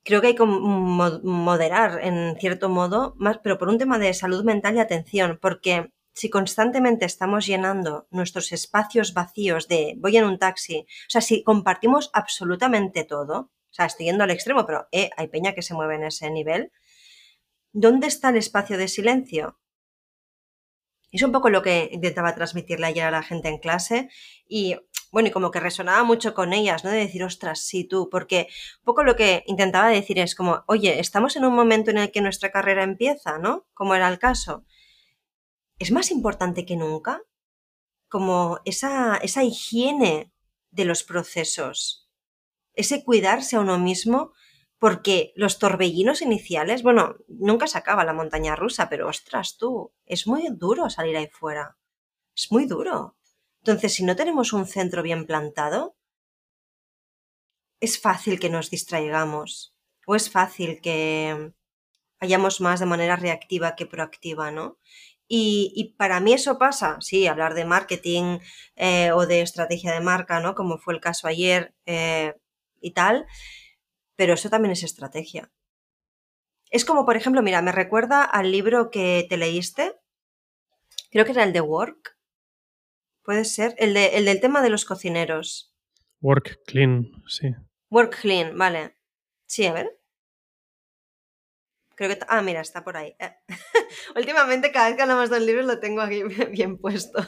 [0.06, 4.44] creo que hay que moderar en cierto modo, más, pero por un tema de salud
[4.44, 10.38] mental y atención, porque si constantemente estamos llenando nuestros espacios vacíos de voy en un
[10.38, 15.10] taxi, o sea, si compartimos absolutamente todo, o sea, estoy yendo al extremo, pero eh,
[15.16, 16.70] hay peña que se mueve en ese nivel,
[17.72, 19.58] ¿dónde está el espacio de silencio?
[21.10, 24.08] Es un poco lo que intentaba transmitirle ayer a la gente en clase
[24.48, 24.76] y
[25.16, 26.90] bueno, y como que resonaba mucho con ellas, ¿no?
[26.90, 28.48] De decir, ostras, sí, tú, porque
[28.80, 32.10] un poco lo que intentaba decir es como, oye, estamos en un momento en el
[32.10, 33.66] que nuestra carrera empieza, ¿no?
[33.72, 34.64] Como era el caso
[35.78, 37.22] es más importante que nunca,
[38.08, 40.32] como esa, esa higiene
[40.70, 42.08] de los procesos,
[42.74, 44.32] ese cuidarse a uno mismo,
[44.78, 50.26] porque los torbellinos iniciales, bueno, nunca se acaba la montaña rusa, pero ostras tú, es
[50.26, 51.78] muy duro salir ahí fuera,
[52.34, 53.15] es muy duro.
[53.66, 55.96] Entonces, si no tenemos un centro bien plantado,
[57.80, 59.74] es fácil que nos distraigamos
[60.06, 61.52] o es fácil que
[62.20, 64.78] vayamos más de manera reactiva que proactiva, ¿no?
[65.26, 68.38] Y, para mí eso pasa, sí, hablar de marketing
[68.76, 70.54] eh, o de estrategia de marca, ¿no?
[70.54, 72.36] Como fue el caso ayer eh,
[72.80, 73.26] y tal,
[74.14, 75.50] pero eso también es estrategia.
[76.70, 79.96] Es como, por ejemplo, mira, me recuerda al libro que te leíste,
[81.10, 82.15] creo que era el de Work,
[83.26, 85.74] puede ser, el, de, el del tema de los cocineros.
[86.22, 87.48] Work Clean, sí.
[87.90, 88.96] Work Clean, vale.
[89.46, 89.98] Sí, a ver.
[91.96, 92.18] Creo que.
[92.28, 93.16] Ah, mira, está por ahí.
[93.18, 93.36] Eh,
[94.16, 97.26] últimamente, cada vez que hablamos de un libro, lo tengo aquí bien puesto.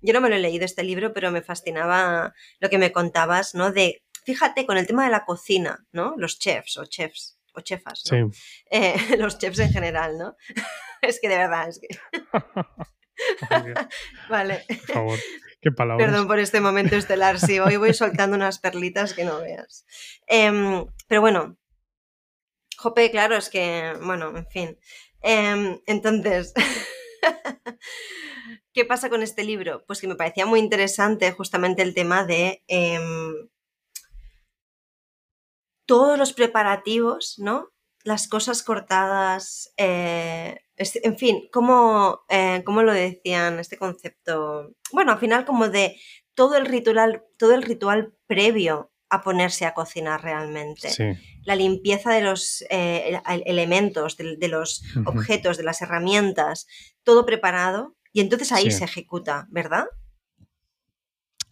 [0.00, 3.54] Yo no me lo he leído este libro, pero me fascinaba lo que me contabas,
[3.54, 3.72] ¿no?
[3.72, 6.14] De, fíjate, con el tema de la cocina, ¿no?
[6.16, 8.32] Los chefs o chefs o chefas, ¿no?
[8.32, 8.40] Sí.
[8.70, 10.36] Eh, los chefs en general, ¿no?
[11.02, 11.88] es que de verdad, es que.
[14.28, 14.64] vale.
[14.68, 15.18] Por favor,
[15.60, 16.06] qué palabras.
[16.06, 19.86] Perdón por este momento estelar, sí, hoy voy soltando unas perlitas que no veas.
[20.26, 21.56] Em, pero bueno,
[22.76, 24.78] Jope, claro, es que, bueno, en fin.
[25.22, 26.52] Em, entonces,
[28.74, 29.84] ¿qué pasa con este libro?
[29.86, 33.48] Pues que me parecía muy interesante justamente el tema de em,
[35.86, 37.70] todos los preparativos, ¿no?
[38.02, 44.74] Las cosas cortadas, eh, en fin, ¿cómo, eh, ¿cómo, lo decían este concepto?
[44.92, 45.96] Bueno, al final como de
[46.34, 51.18] todo el ritual, todo el ritual previo a ponerse a cocinar realmente.
[51.44, 56.66] La limpieza de los eh, elementos, de, los objetos, de las herramientas,
[57.04, 59.86] todo preparado y entonces ahí se ejecuta, ¿verdad?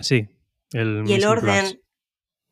[0.00, 0.28] Sí.
[0.72, 1.80] El y el orden.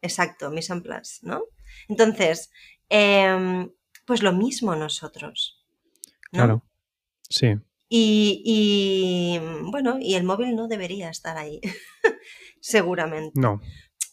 [0.03, 1.43] Exacto, mise en place, ¿no?
[1.89, 2.51] Entonces,
[2.89, 3.71] em,
[4.07, 5.60] pues lo mismo nosotros.
[6.31, 6.65] Claro.
[7.29, 7.57] Sí.
[7.89, 9.41] Y, y,
[9.71, 11.61] bueno, y el móvil no debería estar ahí,
[12.61, 13.41] seguramente.
[13.41, 13.61] No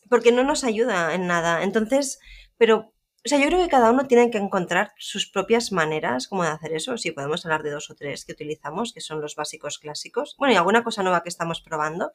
[0.10, 1.64] porque no nos ayuda en nada.
[1.64, 2.20] Entonces,
[2.58, 2.94] pero,
[3.26, 6.50] o sea, yo creo que cada uno tiene que encontrar sus propias maneras como de
[6.50, 6.98] hacer eso.
[6.98, 10.36] Si podemos hablar de dos o tres que utilizamos, que son los básicos clásicos.
[10.38, 12.12] Bueno, y alguna cosa nueva que estamos probando.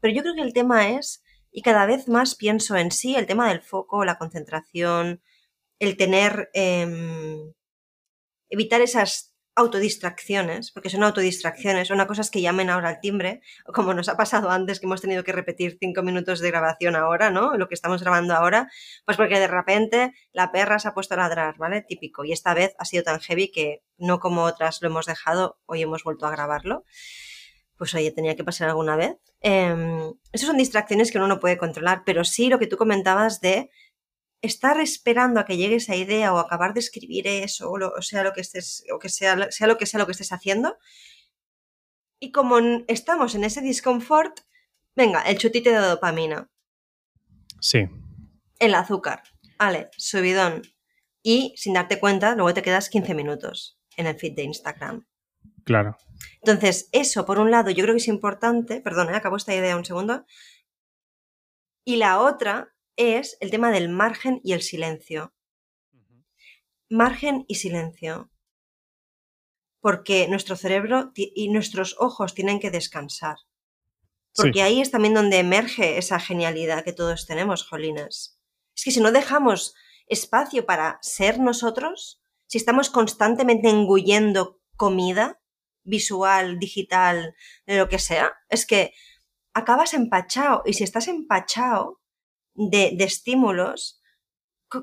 [0.00, 3.26] Pero yo creo que el tema es, y cada vez más pienso en sí, el
[3.26, 5.22] tema del foco, la concentración,
[5.78, 7.52] el tener, em,
[8.48, 13.40] evitar esas autodistracciones, porque son autodistracciones, una cosa es que llamen ahora al timbre,
[13.72, 17.30] como nos ha pasado antes que hemos tenido que repetir cinco minutos de grabación ahora,
[17.30, 17.56] ¿no?
[17.56, 18.68] Lo que estamos grabando ahora,
[19.04, 21.82] pues porque de repente la perra se ha puesto a ladrar, ¿vale?
[21.82, 22.24] Típico.
[22.24, 25.82] Y esta vez ha sido tan heavy que no como otras lo hemos dejado, hoy
[25.82, 26.84] hemos vuelto a grabarlo.
[27.76, 29.16] Pues oye, tenía que pasar alguna vez.
[29.40, 33.40] Eh, esas son distracciones que uno no puede controlar, pero sí lo que tú comentabas
[33.40, 33.70] de
[34.44, 38.32] estar esperando a que llegue esa idea o acabar de escribir eso, o, sea lo
[38.32, 40.76] que estés, o que sea, sea lo que sea lo que estés haciendo.
[42.20, 44.40] Y como estamos en ese disconfort,
[44.94, 46.50] venga, el chutite de dopamina.
[47.60, 47.88] Sí.
[48.58, 49.22] El azúcar.
[49.58, 50.62] Vale, subidón.
[51.22, 55.06] Y sin darte cuenta, luego te quedas 15 minutos en el feed de Instagram.
[55.64, 55.96] Claro.
[56.42, 59.16] Entonces, eso, por un lado, yo creo que es importante, perdón, ¿eh?
[59.16, 60.26] acabo esta idea un segundo,
[61.86, 65.34] y la otra es el tema del margen y el silencio.
[66.88, 68.30] Margen y silencio.
[69.80, 73.36] Porque nuestro cerebro y nuestros ojos tienen que descansar.
[74.34, 78.40] Porque ahí es también donde emerge esa genialidad que todos tenemos, Jolines.
[78.74, 79.74] Es que si no dejamos
[80.06, 85.40] espacio para ser nosotros, si estamos constantemente engullendo comida,
[85.84, 88.92] visual, digital, de lo que sea, es que
[89.52, 90.62] acabas empachado.
[90.64, 92.00] Y si estás empachado
[92.54, 94.02] de, de estímulos,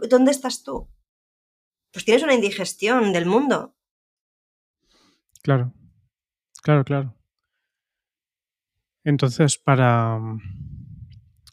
[0.10, 0.90] ¿dónde estás tú?
[1.92, 3.76] Pues tienes una indigestión del mundo.
[5.44, 5.74] Claro,
[6.62, 7.16] claro, claro.
[9.04, 10.40] Entonces, para mm,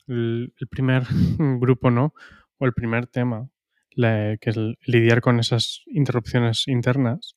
[0.08, 1.04] el, primer
[1.60, 2.14] grupo, ¿no?
[2.58, 3.48] O el primer tema,
[3.96, 7.36] que es lidiar con esas interrupciones internas,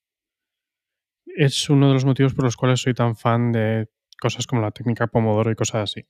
[1.26, 3.90] es uno de los motivos por los cuales soy tan fan de
[4.20, 6.06] cosas como la técnica Pomodoro y cosas así,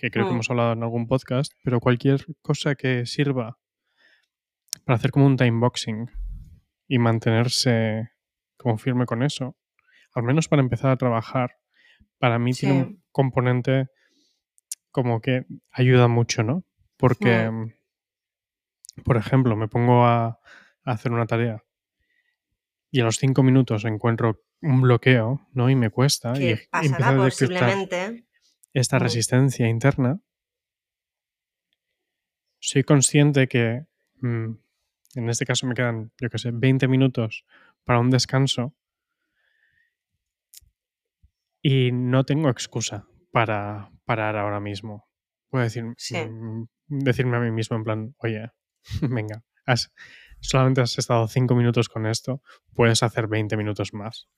[0.00, 0.34] que creo que mm.
[0.34, 3.58] hemos hablado en algún podcast, pero cualquier cosa que sirva
[4.86, 6.10] para hacer como un time boxing
[6.88, 8.10] y mantenerse
[8.56, 9.58] como firme con eso,
[10.14, 11.58] al menos para empezar a trabajar,
[12.18, 13.88] para mí tiene un componente
[14.90, 16.64] como que ayuda mucho, ¿no?
[16.96, 17.72] Porque, mm.
[19.04, 20.40] por ejemplo, me pongo a,
[20.82, 21.62] hacer una tarea
[22.90, 25.68] y a los cinco minutos encuentro un bloqueo, ¿no?
[25.68, 26.32] Y me cuesta.
[26.40, 28.29] y pasará a posiblemente.
[28.72, 30.20] Esta resistencia interna.
[32.60, 33.86] Soy consciente que
[34.20, 34.50] mm,
[35.14, 37.44] en este caso me quedan, yo qué sé, 20 minutos
[37.84, 38.74] para un descanso.
[41.62, 45.08] Y no tengo excusa para parar ahora mismo.
[45.48, 48.50] Puedo decir, mm, decirme a mí mismo en plan, oye,
[49.02, 49.44] venga,
[50.40, 52.42] solamente has estado cinco minutos con esto,
[52.74, 54.28] puedes hacer 20 minutos más.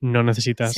[0.00, 0.74] No necesitas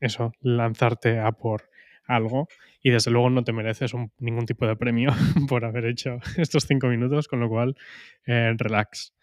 [0.00, 1.70] eso, lanzarte a por
[2.06, 2.48] algo
[2.82, 5.10] y desde luego no te mereces ningún tipo de premio
[5.48, 7.76] por haber hecho estos cinco minutos, con lo cual,
[8.26, 9.14] eh, relax,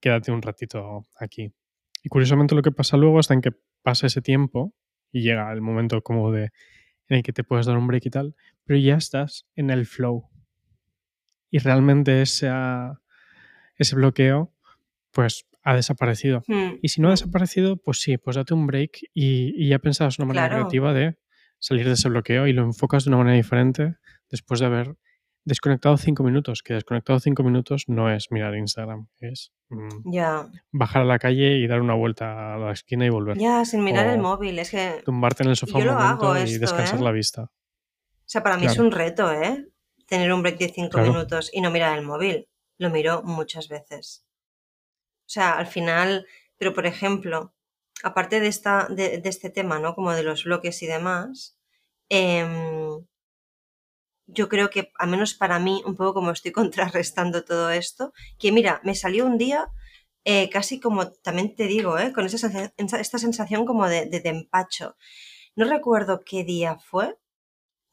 [0.00, 1.52] quédate un ratito aquí.
[2.02, 4.74] Y curiosamente lo que pasa luego hasta en que pasa ese tiempo
[5.10, 6.50] y llega el momento como de
[7.08, 9.86] en el que te puedes dar un break y tal, pero ya estás en el
[9.86, 10.28] flow.
[11.50, 12.50] Y realmente ese,
[13.76, 14.52] ese bloqueo,
[15.12, 16.42] pues ha desaparecido.
[16.46, 20.18] Hmm, y si no ha desaparecido, pues sí, pues date un break y, ya pensabas
[20.18, 21.16] una manera creativa de
[21.64, 23.96] salir de ese bloqueo y lo enfocas de una manera diferente
[24.30, 24.96] después de haber
[25.46, 30.10] desconectado cinco minutos, que desconectado cinco minutos no es mirar Instagram, es mm,
[30.72, 33.38] bajar a la calle y dar una vuelta a la esquina y volver.
[33.38, 35.00] Ya, sin mirar el móvil, es que...
[35.06, 37.02] Tumbarte en el sofá un momento y descansar ¿eh?
[37.02, 37.44] la vista.
[37.44, 39.66] O sea, para mí es un reto, ¿eh?
[40.06, 42.46] Tener un break de cinco minutos y no mirar el móvil.
[42.76, 44.26] Lo miro muchas veces.
[45.20, 46.26] O sea, al final,
[46.58, 47.53] pero por ejemplo,
[48.04, 49.94] aparte de, esta, de, este tema, ¿no?
[49.94, 51.58] Como de los bloques y demás,
[52.08, 53.04] em,
[54.26, 58.52] yo creo que, al menos para mí, un poco como estoy contrarrestando todo esto, que
[58.52, 59.68] mira, me salió un día
[60.24, 64.96] eh, casi como, también te digo, eh, con esa, esta sensación como de, de, empacho.
[65.56, 67.18] No recuerdo qué día fue,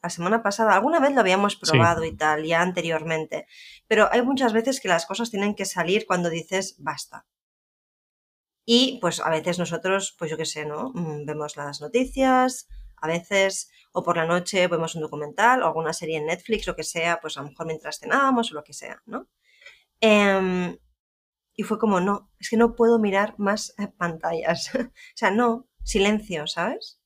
[0.04, 3.48] la semana pasada, alguna vez lo habíamos probado y tal, ya anteriormente,
[3.88, 7.26] pero hay muchas veces que las cosas tienen que salir cuando dices basta.
[8.66, 10.92] Y pues a veces nosotros, pues yo qué sé, ¿no?
[10.94, 15.94] Mm, vemos las noticias, a veces o por la noche vemos un documental o alguna
[15.94, 18.74] serie en Netflix, lo que sea, pues a lo mejor mientras cenábamos o lo que
[18.74, 19.28] sea, ¿no?
[20.00, 20.78] Em,
[21.56, 24.72] y fue como, no, es que no puedo mirar más eh, pantallas.
[24.76, 27.00] o sea, no, silencio, ¿sabes?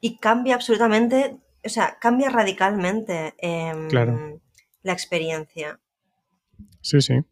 [0.00, 3.88] Y cambia absolutamente, o sea, cambia radicalmente em,
[4.82, 5.80] la experiencia.
[6.80, 7.24] Sí, sí.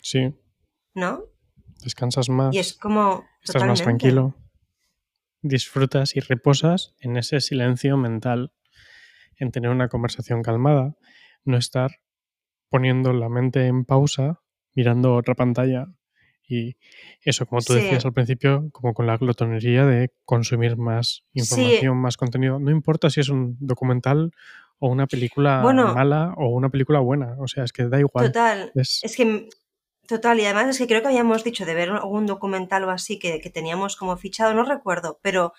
[0.00, 0.34] Sí.
[0.94, 1.24] ¿No?
[1.82, 2.54] Descansas más.
[2.54, 3.24] Y es como.
[3.42, 4.36] Estás más tranquilo
[5.42, 8.52] disfrutas y reposas en ese silencio mental,
[9.36, 10.96] en tener una conversación calmada,
[11.44, 11.90] no estar
[12.70, 14.40] poniendo la mente en pausa,
[14.74, 15.88] mirando otra pantalla
[16.48, 16.76] y
[17.22, 22.16] eso, como tú decías al principio, como con la glotonería de consumir más información, más
[22.16, 22.58] contenido.
[22.58, 24.32] No importa si es un documental
[24.78, 28.26] o una película mala o una película buena, o sea, es que da igual.
[28.26, 28.70] Total.
[28.74, 29.48] es que
[30.12, 33.18] Total, y además es que creo que habíamos dicho de ver algún documental o así
[33.18, 35.54] que, teníamos como fichado, no recuerdo, pero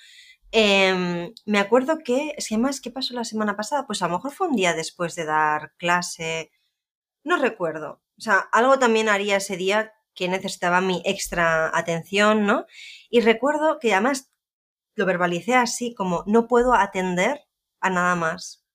[0.52, 3.88] em, me acuerdo que, es que además, ¿qué pasó la semana pasada?
[3.88, 6.52] Pues a lo mejor fue un día después de dar clase,
[7.24, 8.04] no recuerdo.
[8.20, 12.68] O sea, algo también haría ese día que necesitaba mi extra atención, ¿no?
[13.10, 14.32] Y recuerdo que además
[14.96, 17.42] lo verbalicé así como no puedo atender
[17.82, 18.66] a nada más.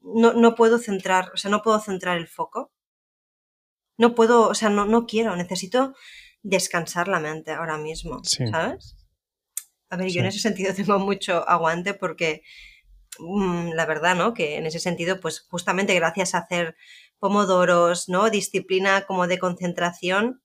[0.00, 2.72] No, no puedo centrar, o sea, no puedo centrar el foco
[3.98, 5.94] no puedo, o sea, no, no quiero, necesito
[6.42, 8.46] descansar la mente ahora mismo, Sí.
[8.48, 8.96] ¿sabes?
[9.88, 12.42] A ver, yo en ese sentido tengo mucho aguante porque
[13.18, 14.34] mm, la verdad, ¿no?
[14.34, 16.76] Que en ese sentido, pues justamente gracias a hacer
[17.18, 18.30] pomodoros, ¿no?
[18.30, 20.42] Disciplina como de concentración,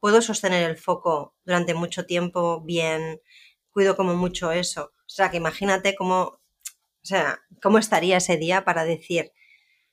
[0.00, 3.20] puedo sostener el foco durante mucho tiempo bien,
[3.70, 4.92] cuido como mucho eso.
[5.06, 6.40] O sea, que imagínate cómo, o
[7.02, 9.32] sea, cómo estaría ese día para decir,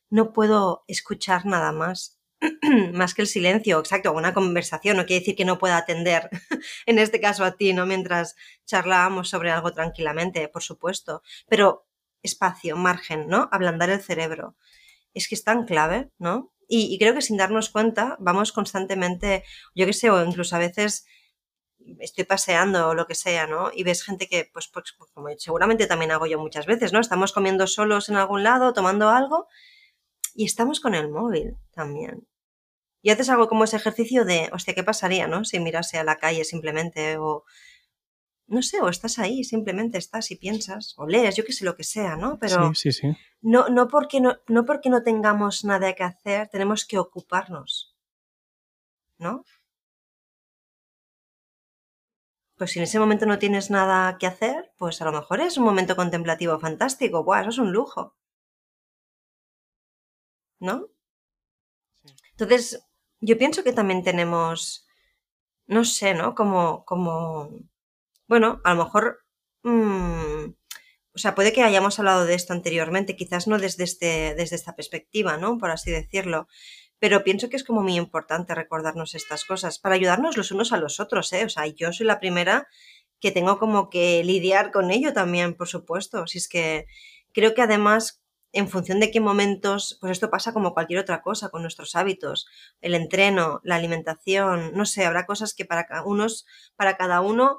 [0.10, 2.21] no puedo escuchar nada más,
[2.94, 6.30] más que el silencio, exacto, una conversación, no quiere decir que no pueda atender,
[6.86, 7.86] en este caso a ti, ¿no?
[7.86, 11.88] Mientras charlábamos sobre algo tranquilamente, por supuesto, pero
[12.24, 13.50] espacio, margen, ¿no?
[13.52, 14.56] Ablandar el cerebro.
[15.14, 16.54] Es que es tan clave, ¿no?
[16.68, 19.44] Y, creo que sin darnos cuenta vamos constantemente,
[19.76, 21.06] yo qué sé, o incluso a veces
[22.00, 23.72] estoy paseando o lo que sea, ¿no?
[23.74, 27.00] Y ves gente que, pues, pues, como seguramente también hago yo muchas veces, ¿no?
[27.02, 29.48] Estamos comiendo solos en algún lado, tomando algo
[30.34, 32.26] y estamos con el móvil también.
[33.02, 35.44] Y haces algo como ese ejercicio de, hostia, ¿qué pasaría, no?
[35.46, 37.44] Si mirase a la calle simplemente o,
[38.48, 41.76] no sé, o estás ahí, simplemente estás y piensas, o lees, yo qué sé, lo
[41.76, 42.38] que sea, ¿no?
[42.40, 43.18] Pero Sí, sí, sí.
[43.42, 47.96] no, no, porque no, no porque no tengamos nada que hacer, tenemos que ocuparnos,
[49.18, 49.44] ¿no?
[52.58, 55.58] Pues si en ese momento no tienes nada que hacer, pues a lo mejor es
[55.58, 57.24] un momento contemplativo fantástico.
[57.24, 58.16] Buah, eso es un lujo.
[60.60, 60.88] ¿No?
[62.34, 62.88] Entonces,
[63.22, 64.88] yo pienso que también tenemos,
[65.68, 66.36] no sé, ¿no?
[66.36, 67.50] Como, como,
[68.28, 69.20] bueno, a lo mejor,
[69.64, 70.46] mm,
[71.14, 74.76] o sea, puede que hayamos hablado de esto anteriormente, quizás no desde, este, desde esta
[74.76, 75.58] perspectiva, ¿no?
[75.58, 76.48] Por así decirlo.
[77.00, 80.78] Pero pienso que es como muy importante recordarnos estas cosas para ayudarnos los unos a
[80.78, 81.46] los otros, ¿eh?
[81.46, 82.68] O sea, yo soy la primera
[83.20, 86.28] que tengo como que lidiar con ello también, por supuesto.
[86.28, 86.88] Si es que
[87.34, 88.21] creo que además,
[88.54, 92.48] en función de qué momentos, pues esto pasa como cualquier otra cosa con nuestros hábitos,
[92.82, 97.58] el entreno, la alimentación, no sé, habrá cosas que para unos, para cada uno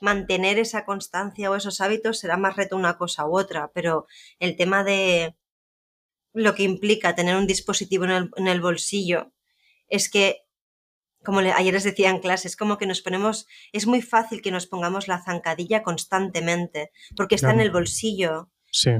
[0.00, 4.06] mantener esa constancia o esos hábitos será más reto una cosa u otra, pero
[4.38, 5.34] el tema de
[6.32, 9.32] lo que implica tener un dispositivo en el, en el bolsillo
[9.88, 10.42] es que,
[11.24, 14.42] como le- ayer les decía en clase, es como que nos ponemos, es muy fácil
[14.42, 18.50] que nos pongamos la zancadilla constantemente, porque está en el bolsillo.
[18.70, 18.90] Sí,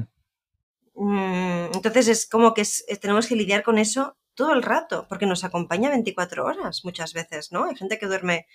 [1.74, 5.44] Entonces es como que es- tenemos que lidiar con eso todo el rato, porque nos
[5.44, 7.64] acompaña 24 horas muchas veces, ¿no?
[7.64, 8.46] Hay gente que duerme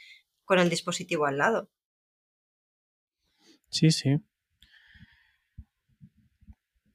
[0.45, 1.69] con el dispositivo al lado.
[3.69, 4.17] sí, sí.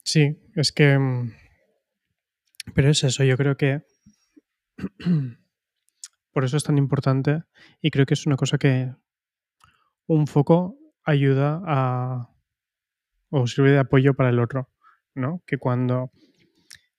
[0.04, 0.98] Sí, es que...
[0.98, 1.32] mm,
[2.74, 3.82] Pero es eso, yo creo que...
[6.32, 7.42] Por eso es tan importante
[7.82, 8.94] y creo que es una cosa que
[10.06, 12.30] un foco ayuda a...
[13.30, 14.70] o sirve de apoyo para el otro,
[15.14, 15.42] ¿no?
[15.46, 16.10] Que cuando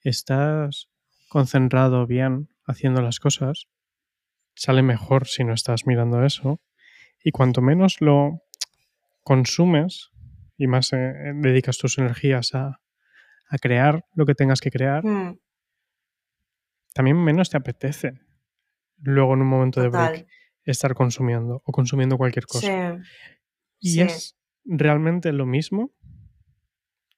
[0.01, 0.89] estás
[1.29, 3.67] concentrado bien haciendo las cosas,
[4.55, 6.59] sale mejor si no estás mirando eso.
[7.23, 8.41] Y cuanto menos lo
[9.23, 10.09] consumes
[10.57, 12.81] y más eh, dedicas tus energías a,
[13.49, 15.37] a crear lo que tengas que crear, Mm,
[16.93, 18.19] también menos te apetece
[18.97, 20.27] luego en un momento de break
[20.65, 22.67] estar consumiendo o consumiendo cualquier cosa.
[22.67, 23.07] Sí,
[23.79, 24.01] Y sí.
[24.01, 25.91] es realmente lo mismo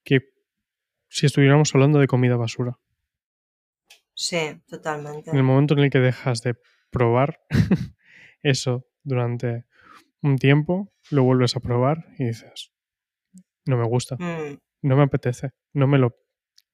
[0.03, 0.21] que
[1.11, 2.79] si estuviéramos hablando de comida basura.
[4.13, 5.29] sí, totalmente.
[5.29, 6.55] En el momento en el que dejas de
[6.89, 7.41] probar
[8.43, 9.65] eso durante
[10.21, 12.71] un tiempo, lo vuelves a probar y dices,
[13.65, 16.15] no me gusta, Mm, no me apetece, no me lo,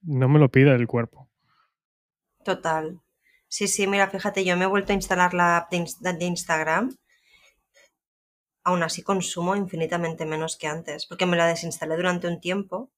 [0.01, 1.29] no me lo pide el cuerpo.
[2.43, 3.01] Total.
[3.47, 6.95] Sí, sí, mira, fíjate, yo me he vuelto a instalar la app de, de Instagram.
[8.63, 12.91] Aún así consumo infinitamente menos que antes, porque me la desinstalé durante un tiempo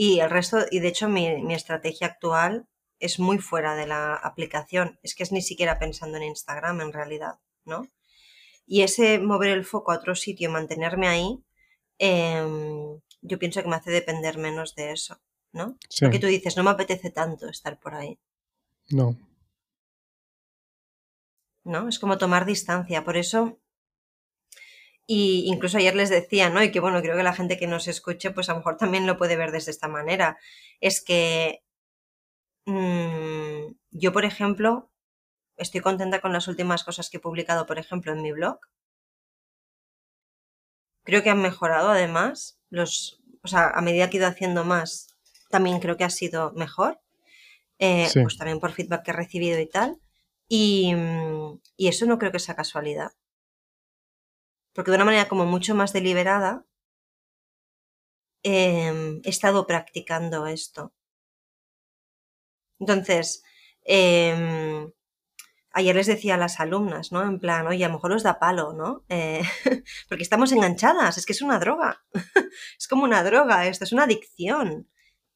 [0.00, 2.68] y el resto, y de hecho mi, mi estrategia actual
[3.00, 4.96] es muy fuera de la aplicación.
[5.02, 7.88] Es que es ni siquiera pensando en Instagram en realidad, ¿no?
[8.64, 11.42] Y ese mover el foco a otro sitio, mantenerme ahí,
[11.98, 15.76] em, yo pienso que me hace depender menos de eso, ¿no?
[15.88, 18.20] Sí, Lo que tú dices, no me apetece tanto estar por ahí.
[18.90, 19.16] no,
[21.64, 21.88] ¿no?
[21.88, 23.02] Es como tomar distancia.
[23.02, 23.58] Por eso,
[25.08, 26.62] y incluso ayer les decía, ¿no?
[26.62, 29.06] Y que bueno, creo que la gente que nos escuche, pues a lo mejor también
[29.08, 30.38] lo puede ver desde esta manera.
[30.80, 31.62] Es que
[32.66, 34.90] mm, yo, por ejemplo,
[35.56, 38.60] estoy contenta con las últimas cosas que he publicado, por ejemplo, en mi blog.
[41.04, 42.58] Creo que han mejorado además.
[42.70, 45.16] Los, o sea, a medida que he ido haciendo más,
[45.50, 47.00] también creo que ha sido mejor.
[47.78, 48.22] Eh, Sí.
[48.22, 49.98] Pues también por feedback que he recibido y tal.
[50.48, 53.12] Y, mm, y eso no creo que sea casualidad.
[54.78, 56.64] Porque de una manera como mucho más deliberada
[58.44, 60.92] em, he estado practicando esto.
[62.78, 63.42] Entonces,
[63.82, 64.92] em,
[65.72, 67.22] ayer les decía a las alumnas, ¿no?
[67.22, 69.04] En plan, oye, a lo mejor os da palo, ¿no?
[69.08, 69.42] Eh,
[70.08, 72.04] porque estamos enganchadas, es que es una droga.
[72.78, 74.88] es como una droga, esto es una adicción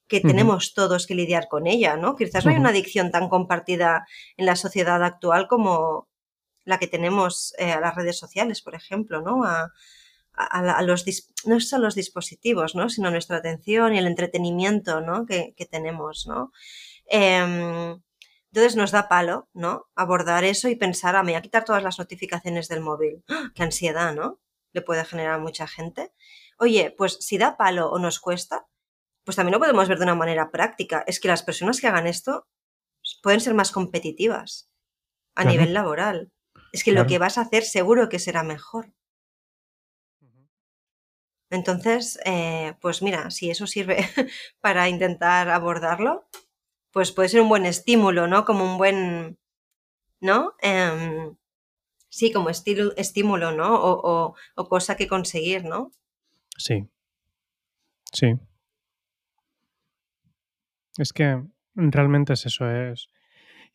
[0.06, 2.14] que tenemos todos que lidiar con ella, ¿no?
[2.14, 6.11] Quizás no hay una adicción tan compartida en la sociedad actual como
[6.64, 9.44] la que tenemos eh, a las redes sociales, por ejemplo, ¿no?
[9.44, 9.72] A,
[10.82, 11.04] los,
[11.44, 12.88] no solo los dispositivos, ¿no?
[12.88, 15.26] Sino nuestra atención y el entretenimiento, ¿no?
[15.26, 16.52] Que, tenemos, ¿no?
[17.06, 18.00] Em,
[18.52, 19.88] entonces nos da palo, ¿no?
[19.94, 23.22] Abordar eso y pensar, ah, me voy a quitar todas las notificaciones del móvil.
[23.28, 23.50] ¡Ah!
[23.54, 24.40] Qué ansiedad, ¿no?
[24.72, 26.12] Le puede generar a mucha gente.
[26.58, 28.66] Oye, pues si da palo o nos cuesta,
[29.24, 31.04] pues también lo podemos ver de una manera práctica.
[31.06, 32.46] Es que las personas que hagan esto
[33.22, 34.70] pueden ser más competitivas
[35.34, 36.30] a nivel laboral.
[36.72, 38.92] Es que lo que vas a hacer seguro que será mejor.
[41.50, 43.98] Entonces, eh, pues mira, si eso sirve
[44.62, 46.26] para intentar abordarlo,
[46.92, 48.46] pues puede ser un buen estímulo, ¿no?
[48.46, 49.38] Como un buen,
[50.18, 50.54] ¿no?
[50.62, 51.36] Em,
[52.08, 53.68] sí, como estilo, estímulo, ¿no?
[53.74, 54.34] O,
[54.68, 55.92] cosa que conseguir, ¿no?
[56.56, 56.88] Sí.
[58.12, 58.38] Sí.
[60.96, 61.42] Es que
[61.74, 63.08] realmente es eso, es...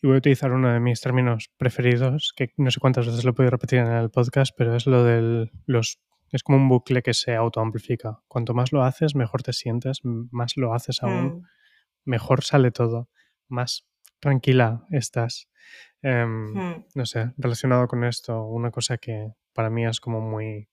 [0.02, 3.32] Y voy a utilizar uno de mis términos preferidos, que no sé cuántas veces lo
[3.32, 6.00] he podido repetir en el podcast, pero es lo del los
[6.32, 8.20] es como un bucle que se autoamplifica.
[8.28, 11.26] Cuanto más lo haces, mejor te sientes, más lo haces aún.
[11.26, 11.46] Mm
[12.08, 13.10] mejor sale todo,
[13.48, 13.86] más
[14.20, 15.48] tranquila estás.
[16.02, 16.86] Em, hmm.
[16.96, 20.70] No sé, relacionado con esto, una cosa que para mí es como muy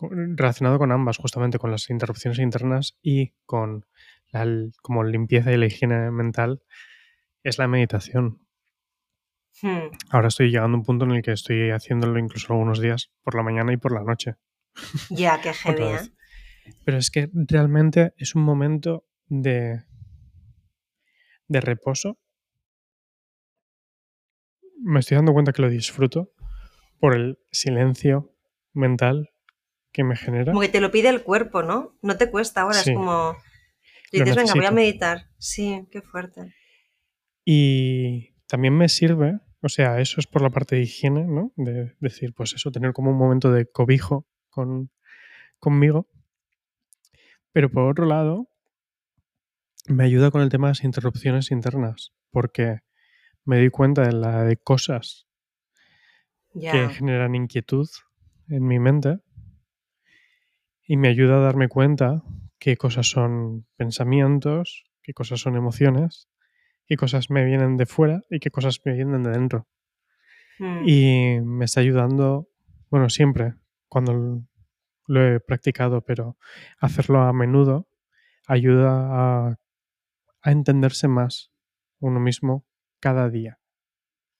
[0.00, 3.84] relacionado con ambas, justamente con las interrupciones internas y con
[4.30, 4.46] la
[4.80, 6.62] como limpieza y la higiene mental,
[7.48, 8.40] es la meditación.
[9.62, 9.90] Hmm.
[10.10, 13.34] Ahora estoy llegando a un punto en el que estoy haciéndolo incluso algunos días por
[13.34, 14.36] la mañana y por la noche.
[15.10, 16.12] Ya, qué genial.
[16.84, 19.82] Pero es que realmente es un momento de,
[21.48, 22.18] de reposo,
[24.80, 26.30] me estoy dando cuenta que lo disfruto
[27.00, 28.34] por el silencio
[28.72, 29.30] mental
[29.92, 30.52] que me genera.
[30.52, 31.96] Como que te lo pide el cuerpo, ¿no?
[32.02, 33.36] No te cuesta ahora, es como...
[34.12, 35.28] Dices, venga, voy a meditar.
[35.38, 36.54] Sí, qué fuerte.
[37.50, 41.50] Y también me sirve, o sea, eso es por la parte de higiene, ¿no?
[41.56, 44.90] De decir, pues eso, tener como un momento de cobijo con,
[45.58, 46.06] conmigo.
[47.52, 48.50] Pero por otro lado,
[49.86, 52.80] me ayuda con el tema de las interrupciones internas, porque
[53.46, 55.26] me doy cuenta de la de cosas
[56.52, 57.88] que generan inquietud
[58.50, 59.20] en mi mente
[60.86, 62.22] y me ayuda a darme cuenta
[62.58, 66.28] qué cosas son pensamientos, qué cosas son emociones,
[66.88, 69.68] qué cosas me vienen de fuera y qué cosas me vienen de dentro.
[70.58, 70.82] Hmm.
[70.84, 72.48] Y me está ayudando,
[72.90, 73.54] bueno, siempre,
[73.88, 74.42] cuando
[75.06, 76.36] lo he practicado, pero
[76.80, 77.88] hacerlo a menudo
[78.46, 79.58] ayuda a
[80.42, 81.52] a entenderse más
[82.00, 82.66] uno mismo
[83.00, 83.58] cada día.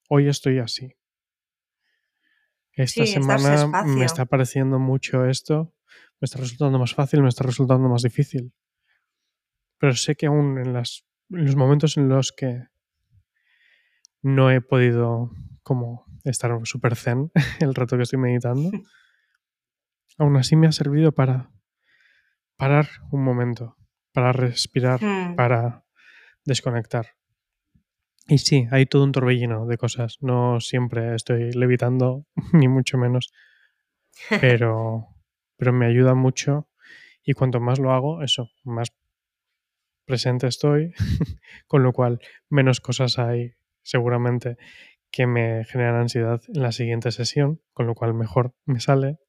[0.09, 0.95] Hoy estoy así.
[2.73, 5.75] Esta semana me está pareciendo mucho esto,
[6.19, 8.53] me está resultando más fácil, me está resultando más difícil.
[9.77, 12.67] Pero sé que aún en, las, los momentos en los que
[14.21, 15.31] no he podido
[15.63, 18.71] como estar súper zen el rato que estoy meditando,
[20.17, 21.51] aún así me ha servido para
[22.57, 23.77] parar un momento,
[24.11, 25.35] para respirar, hmm.
[25.35, 25.85] para
[26.45, 27.15] desconectar.
[28.27, 30.17] Y sí, hay todo un torbellino de cosas.
[30.21, 33.31] No siempre estoy levitando, ni mucho menos.
[34.41, 35.07] Pero,
[35.57, 36.69] pero me ayuda mucho.
[37.23, 38.89] Y cuanto más lo hago, eso, más
[40.09, 40.93] presente estoy.
[41.67, 43.53] Con lo cual, menos cosas hay
[43.83, 44.57] seguramente
[45.11, 47.61] que me generan ansiedad en la siguiente sesión.
[47.73, 49.19] Con lo cual, mejor me sale.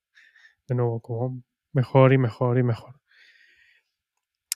[0.66, 3.00] De nuevo, como mejor y mejor y mejor.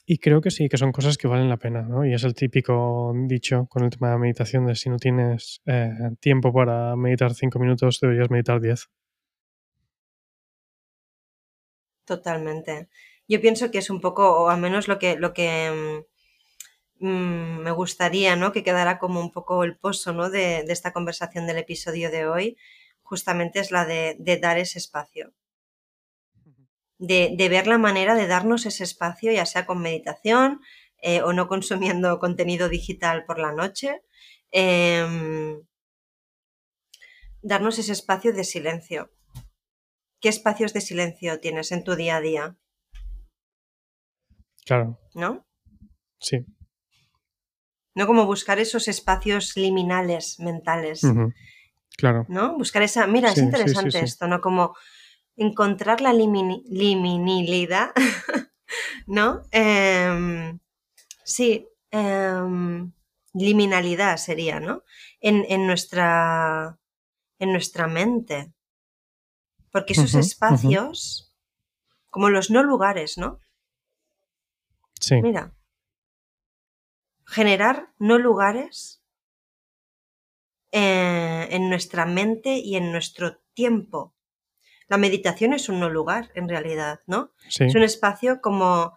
[0.06, 2.04] Y creo que sí, que son cosas que valen la pena, ¿no?
[2.04, 5.62] Y es el típico dicho con el tema de la meditación de si no tienes
[5.66, 8.90] eh, tiempo para meditar cinco minutos, deberías meditar diez.
[12.04, 12.88] Totalmente.
[13.28, 16.04] Yo pienso que es un poco, o al menos lo que, lo que
[17.00, 18.52] mm, me gustaría, ¿no?
[18.52, 20.30] Que quedara como un poco el pozo, ¿no?
[20.30, 22.56] De, esta conversación del episodio de hoy,
[23.02, 25.32] justamente es la de dar ese espacio
[27.06, 30.60] de, ver la manera de darnos ese espacio, ya sea con meditación
[31.02, 34.02] eh, o no consumiendo contenido digital por la noche.
[34.50, 35.62] Em,
[37.42, 39.10] darnos ese espacio de silencio.
[40.20, 42.56] ¿Qué espacios de silencio tienes en tu día a día?
[44.64, 44.98] Claro.
[45.14, 45.46] ¿No?
[46.18, 46.46] Sí.
[47.94, 51.02] No como buscar esos espacios liminales mentales.
[51.96, 52.26] Claro.
[52.28, 52.56] ¿No?
[52.56, 53.06] Buscar esa.
[53.06, 54.40] Mira, es interesante esto, ¿no?
[54.40, 54.74] Como
[55.36, 57.92] encontrar la liminalidad,
[59.06, 59.42] ¿no?
[59.50, 60.58] Em,
[61.24, 62.92] sí, em,
[63.32, 64.82] liminalidad sería, ¿no?
[65.20, 66.78] En, en nuestra,
[67.38, 68.52] en nuestra mente.
[69.70, 71.34] Porque esos espacios,
[72.10, 73.40] como los no lugares, ¿no?
[75.00, 75.52] Sí, Mira,
[77.34, 79.02] generar no lugares
[80.70, 84.14] eh, en nuestra mente y en nuestro tiempo.
[84.86, 87.32] La meditación es un no lugar, en realidad, ¿no?
[87.48, 87.64] sí.
[87.64, 88.96] Es un espacio como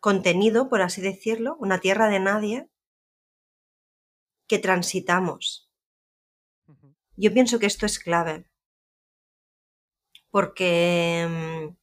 [0.00, 2.70] contenido, por así decirlo, una tierra de nadie
[4.46, 5.70] que transitamos.
[7.16, 8.48] Yo pienso que esto es clave.
[10.30, 11.77] Porque, mm,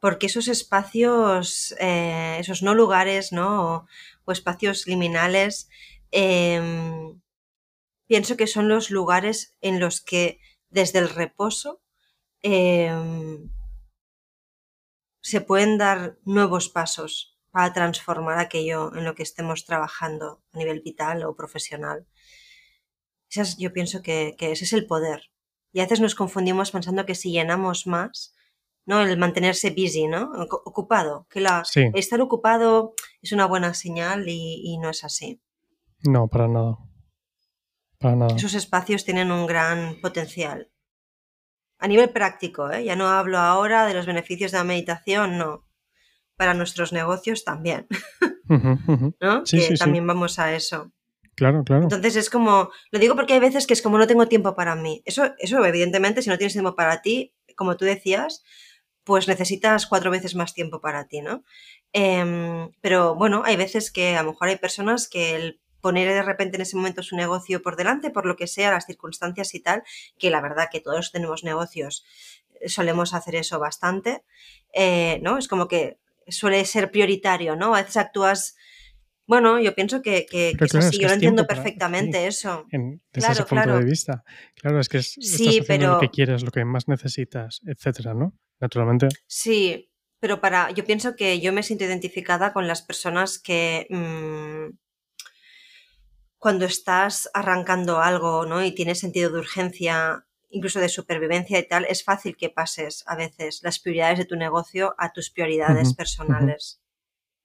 [0.00, 3.86] porque esos espacios, eh, esos no lugares, ¿no?
[4.26, 5.68] O, espacios liminales,
[6.12, 7.20] em,
[8.06, 10.40] pienso que son los lugares en los que
[10.70, 11.82] desde el reposo
[12.42, 13.50] em,
[15.20, 20.80] se pueden dar nuevos pasos para transformar aquello en lo que estemos trabajando a nivel
[20.80, 22.04] vital o profesional.
[23.30, 25.20] Esa es- yo pienso que, que ese es el poder.
[25.72, 28.34] Y a veces nos confundimos pensando que si llenamos más,
[28.88, 29.00] ¿no?
[29.02, 30.32] El mantenerse busy, ¿no?
[30.32, 31.26] Ocu- Ocupado.
[31.30, 35.40] Que la, Sí, estar ocupado es una buena señal y, y no es así.
[36.02, 36.78] no, para nada.
[38.00, 38.34] Para nada.
[38.36, 40.70] Esos espacios tienen un gran potencial.
[41.80, 42.82] A nivel práctico, ¿eh?
[42.84, 45.64] ya no hablo ahora de los beneficios de la meditación, no.
[46.36, 47.86] Para nuestros negocios también.
[49.20, 49.44] ¿no?
[49.46, 49.78] Sí, que sí, sí.
[49.78, 50.92] también vamos a eso.
[51.34, 51.82] Claro, claro.
[51.84, 54.74] Entonces es como, lo digo porque hay veces que es como no tengo tiempo para
[54.74, 55.02] mí.
[55.04, 58.42] Eso, eso evidentemente, si no tienes tiempo para ti, como tú decías,
[59.08, 61.42] pues necesitas cuatro veces más tiempo para ti, ¿no?
[61.94, 66.22] Em, pero bueno, hay veces que a lo mejor hay personas que el poner de
[66.22, 69.60] repente en ese momento su negocio por delante, por lo que sea, las circunstancias y
[69.60, 69.82] tal,
[70.18, 72.04] que la verdad que todos tenemos negocios,
[72.66, 74.24] solemos hacer eso bastante,
[74.74, 75.38] eh, ¿no?
[75.38, 77.74] Es como que suele ser prioritario, ¿no?
[77.74, 78.56] A veces actúas,
[79.26, 81.46] bueno, yo pienso que, que- Pero que es claro, es así, que yo lo entiendo
[81.46, 82.66] para- perfectamente eso.
[82.70, 83.78] En- desde Claro, ese punto claro.
[83.78, 84.24] de vista.
[84.56, 87.60] Claro, es que es- Sí, estás haciendo lo que pero- quieres, lo que más necesitas,
[87.66, 88.34] etcétera, ¿no?
[88.60, 89.08] Naturalmente.
[89.26, 89.90] Sí,
[90.20, 94.76] pero para, yo pienso que yo me siento identificada con las personas que mm,
[96.38, 98.64] cuando estás arrancando algo, ¿no?
[98.64, 103.16] Y tienes sentido de urgencia, incluso de supervivencia y tal, es fácil que pases a
[103.16, 106.80] veces las prioridades de tu negocio a tus prioridades personales.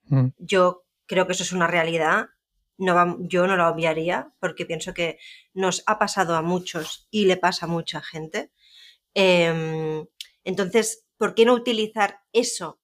[0.05, 2.27] Mm, Yo creo que eso es una realidad.
[2.77, 5.17] No va- yo no la obviaría porque pienso que
[5.53, 8.51] nos ha pasado a muchos y le pasa a mucha gente.
[9.15, 10.05] Em,
[10.43, 12.79] entonces, ¿por qué no utilizar eso?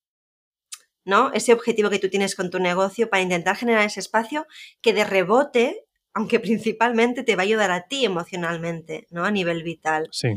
[1.05, 1.31] ¿No?
[1.33, 4.45] Ese objetivo que tú tienes con tu negocio para intentar generar ese espacio
[4.81, 9.25] que de rebote, aunque principalmente te va a ayudar a ti emocionalmente, ¿no?
[9.25, 10.07] A nivel vital.
[10.11, 10.29] Sí,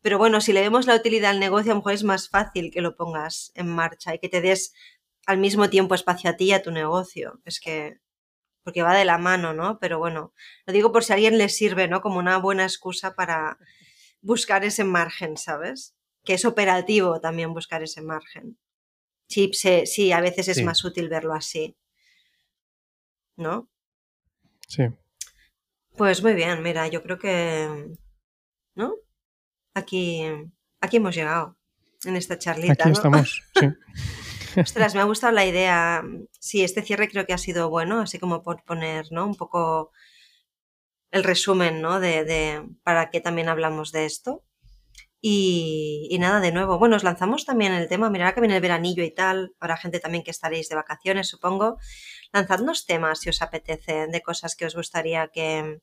[0.00, 2.70] Pero bueno, si le vemos la utilidad al negocio, a lo mejor es más fácil
[2.70, 4.72] que lo pongas en marcha y que te des
[5.26, 7.40] al mismo tiempo espacio a ti y a tu negocio.
[7.44, 7.98] Es que,
[8.62, 9.78] porque va de la mano, ¿no?
[9.78, 10.32] Pero bueno,
[10.66, 12.00] lo digo por si a alguien le sirve, ¿no?
[12.00, 13.58] Como una buena excusa para
[14.22, 15.94] buscar ese margen, ¿sabes?
[16.24, 18.58] Que es operativo también buscar ese margen.
[19.28, 20.64] Sí, sí, a veces es Sí.
[20.64, 21.76] más útil verlo así.
[23.36, 23.68] ¿No?
[24.68, 24.84] sí.
[25.96, 27.94] Pues muy bien, mira, yo creo que,
[28.74, 28.94] ¿no?
[29.74, 30.22] Aquí,
[30.80, 31.58] aquí hemos llegado
[32.04, 32.92] en esta charlita, Aquí ¿no?
[32.94, 33.66] estamos, sí.
[34.60, 36.02] Ostras, me ha gustado la idea.
[36.38, 39.26] Sí, este cierre creo que ha sido bueno, así como por poner, ¿no?
[39.26, 39.92] Un poco
[41.10, 42.00] el resumen, ¿no?
[42.00, 44.42] De, de para qué también hablamos de esto.
[45.22, 48.62] Y, y nada, de nuevo, bueno, os lanzamos también el tema, mirad que viene el
[48.62, 51.78] veranillo y tal, habrá gente también que estaréis de vacaciones, supongo.
[52.32, 55.80] Lanzadnos temas si os apetece, de cosas que os gustaría que,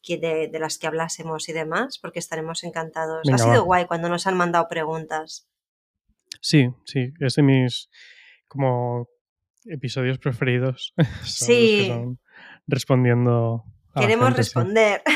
[0.00, 3.22] que de, de las que hablásemos y demás, porque estaremos encantados.
[3.24, 3.64] Venga, ha sido va.
[3.64, 5.48] guay cuando nos han mandado preguntas.
[6.40, 7.90] Sí, sí, es de mis
[8.48, 9.08] como
[9.66, 10.94] episodios preferidos.
[11.24, 11.92] Sí.
[12.66, 13.64] respondiendo
[13.94, 15.02] a Queremos responder.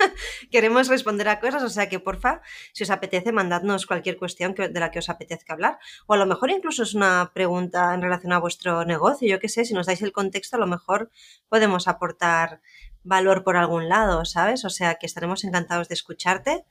[0.50, 2.42] Queremos responder a cosas, o sea que porfa,
[2.72, 5.78] si os apetece, mandadnos cualquier cuestión que- de la que os apetezca hablar.
[6.06, 9.28] O a lo mejor incluso es una pregunta en relación a vuestro negocio.
[9.28, 11.10] Yo qué sé, si nos dais el contexto, a lo mejor
[11.48, 12.60] podemos aportar
[13.02, 14.64] valor por algún lado, ¿sabes?
[14.64, 16.64] O sea que estaremos encantados de escucharte.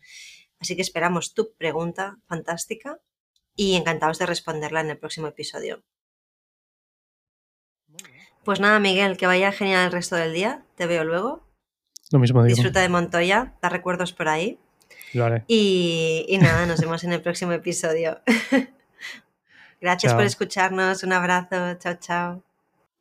[0.60, 3.00] Así que esperamos tu pregunta fantástica
[3.56, 5.84] y encantados de responderla en el próximo episodio.
[8.44, 10.66] Pues nada, Miguel, que vaya genial el resto del día.
[10.76, 11.49] Te veo luego.
[12.12, 12.56] Lo mismo digo.
[12.56, 14.60] Disfruta de Montoya, da recuerdos por ahí.
[15.14, 15.44] Lo haré.
[15.48, 18.20] Y, y nada, nos vemos en el próximo episodio.
[19.82, 20.18] Gracias Chao.
[20.18, 21.04] por escucharnos.
[21.04, 21.76] Un abrazo.
[21.76, 22.49] Chao, chao.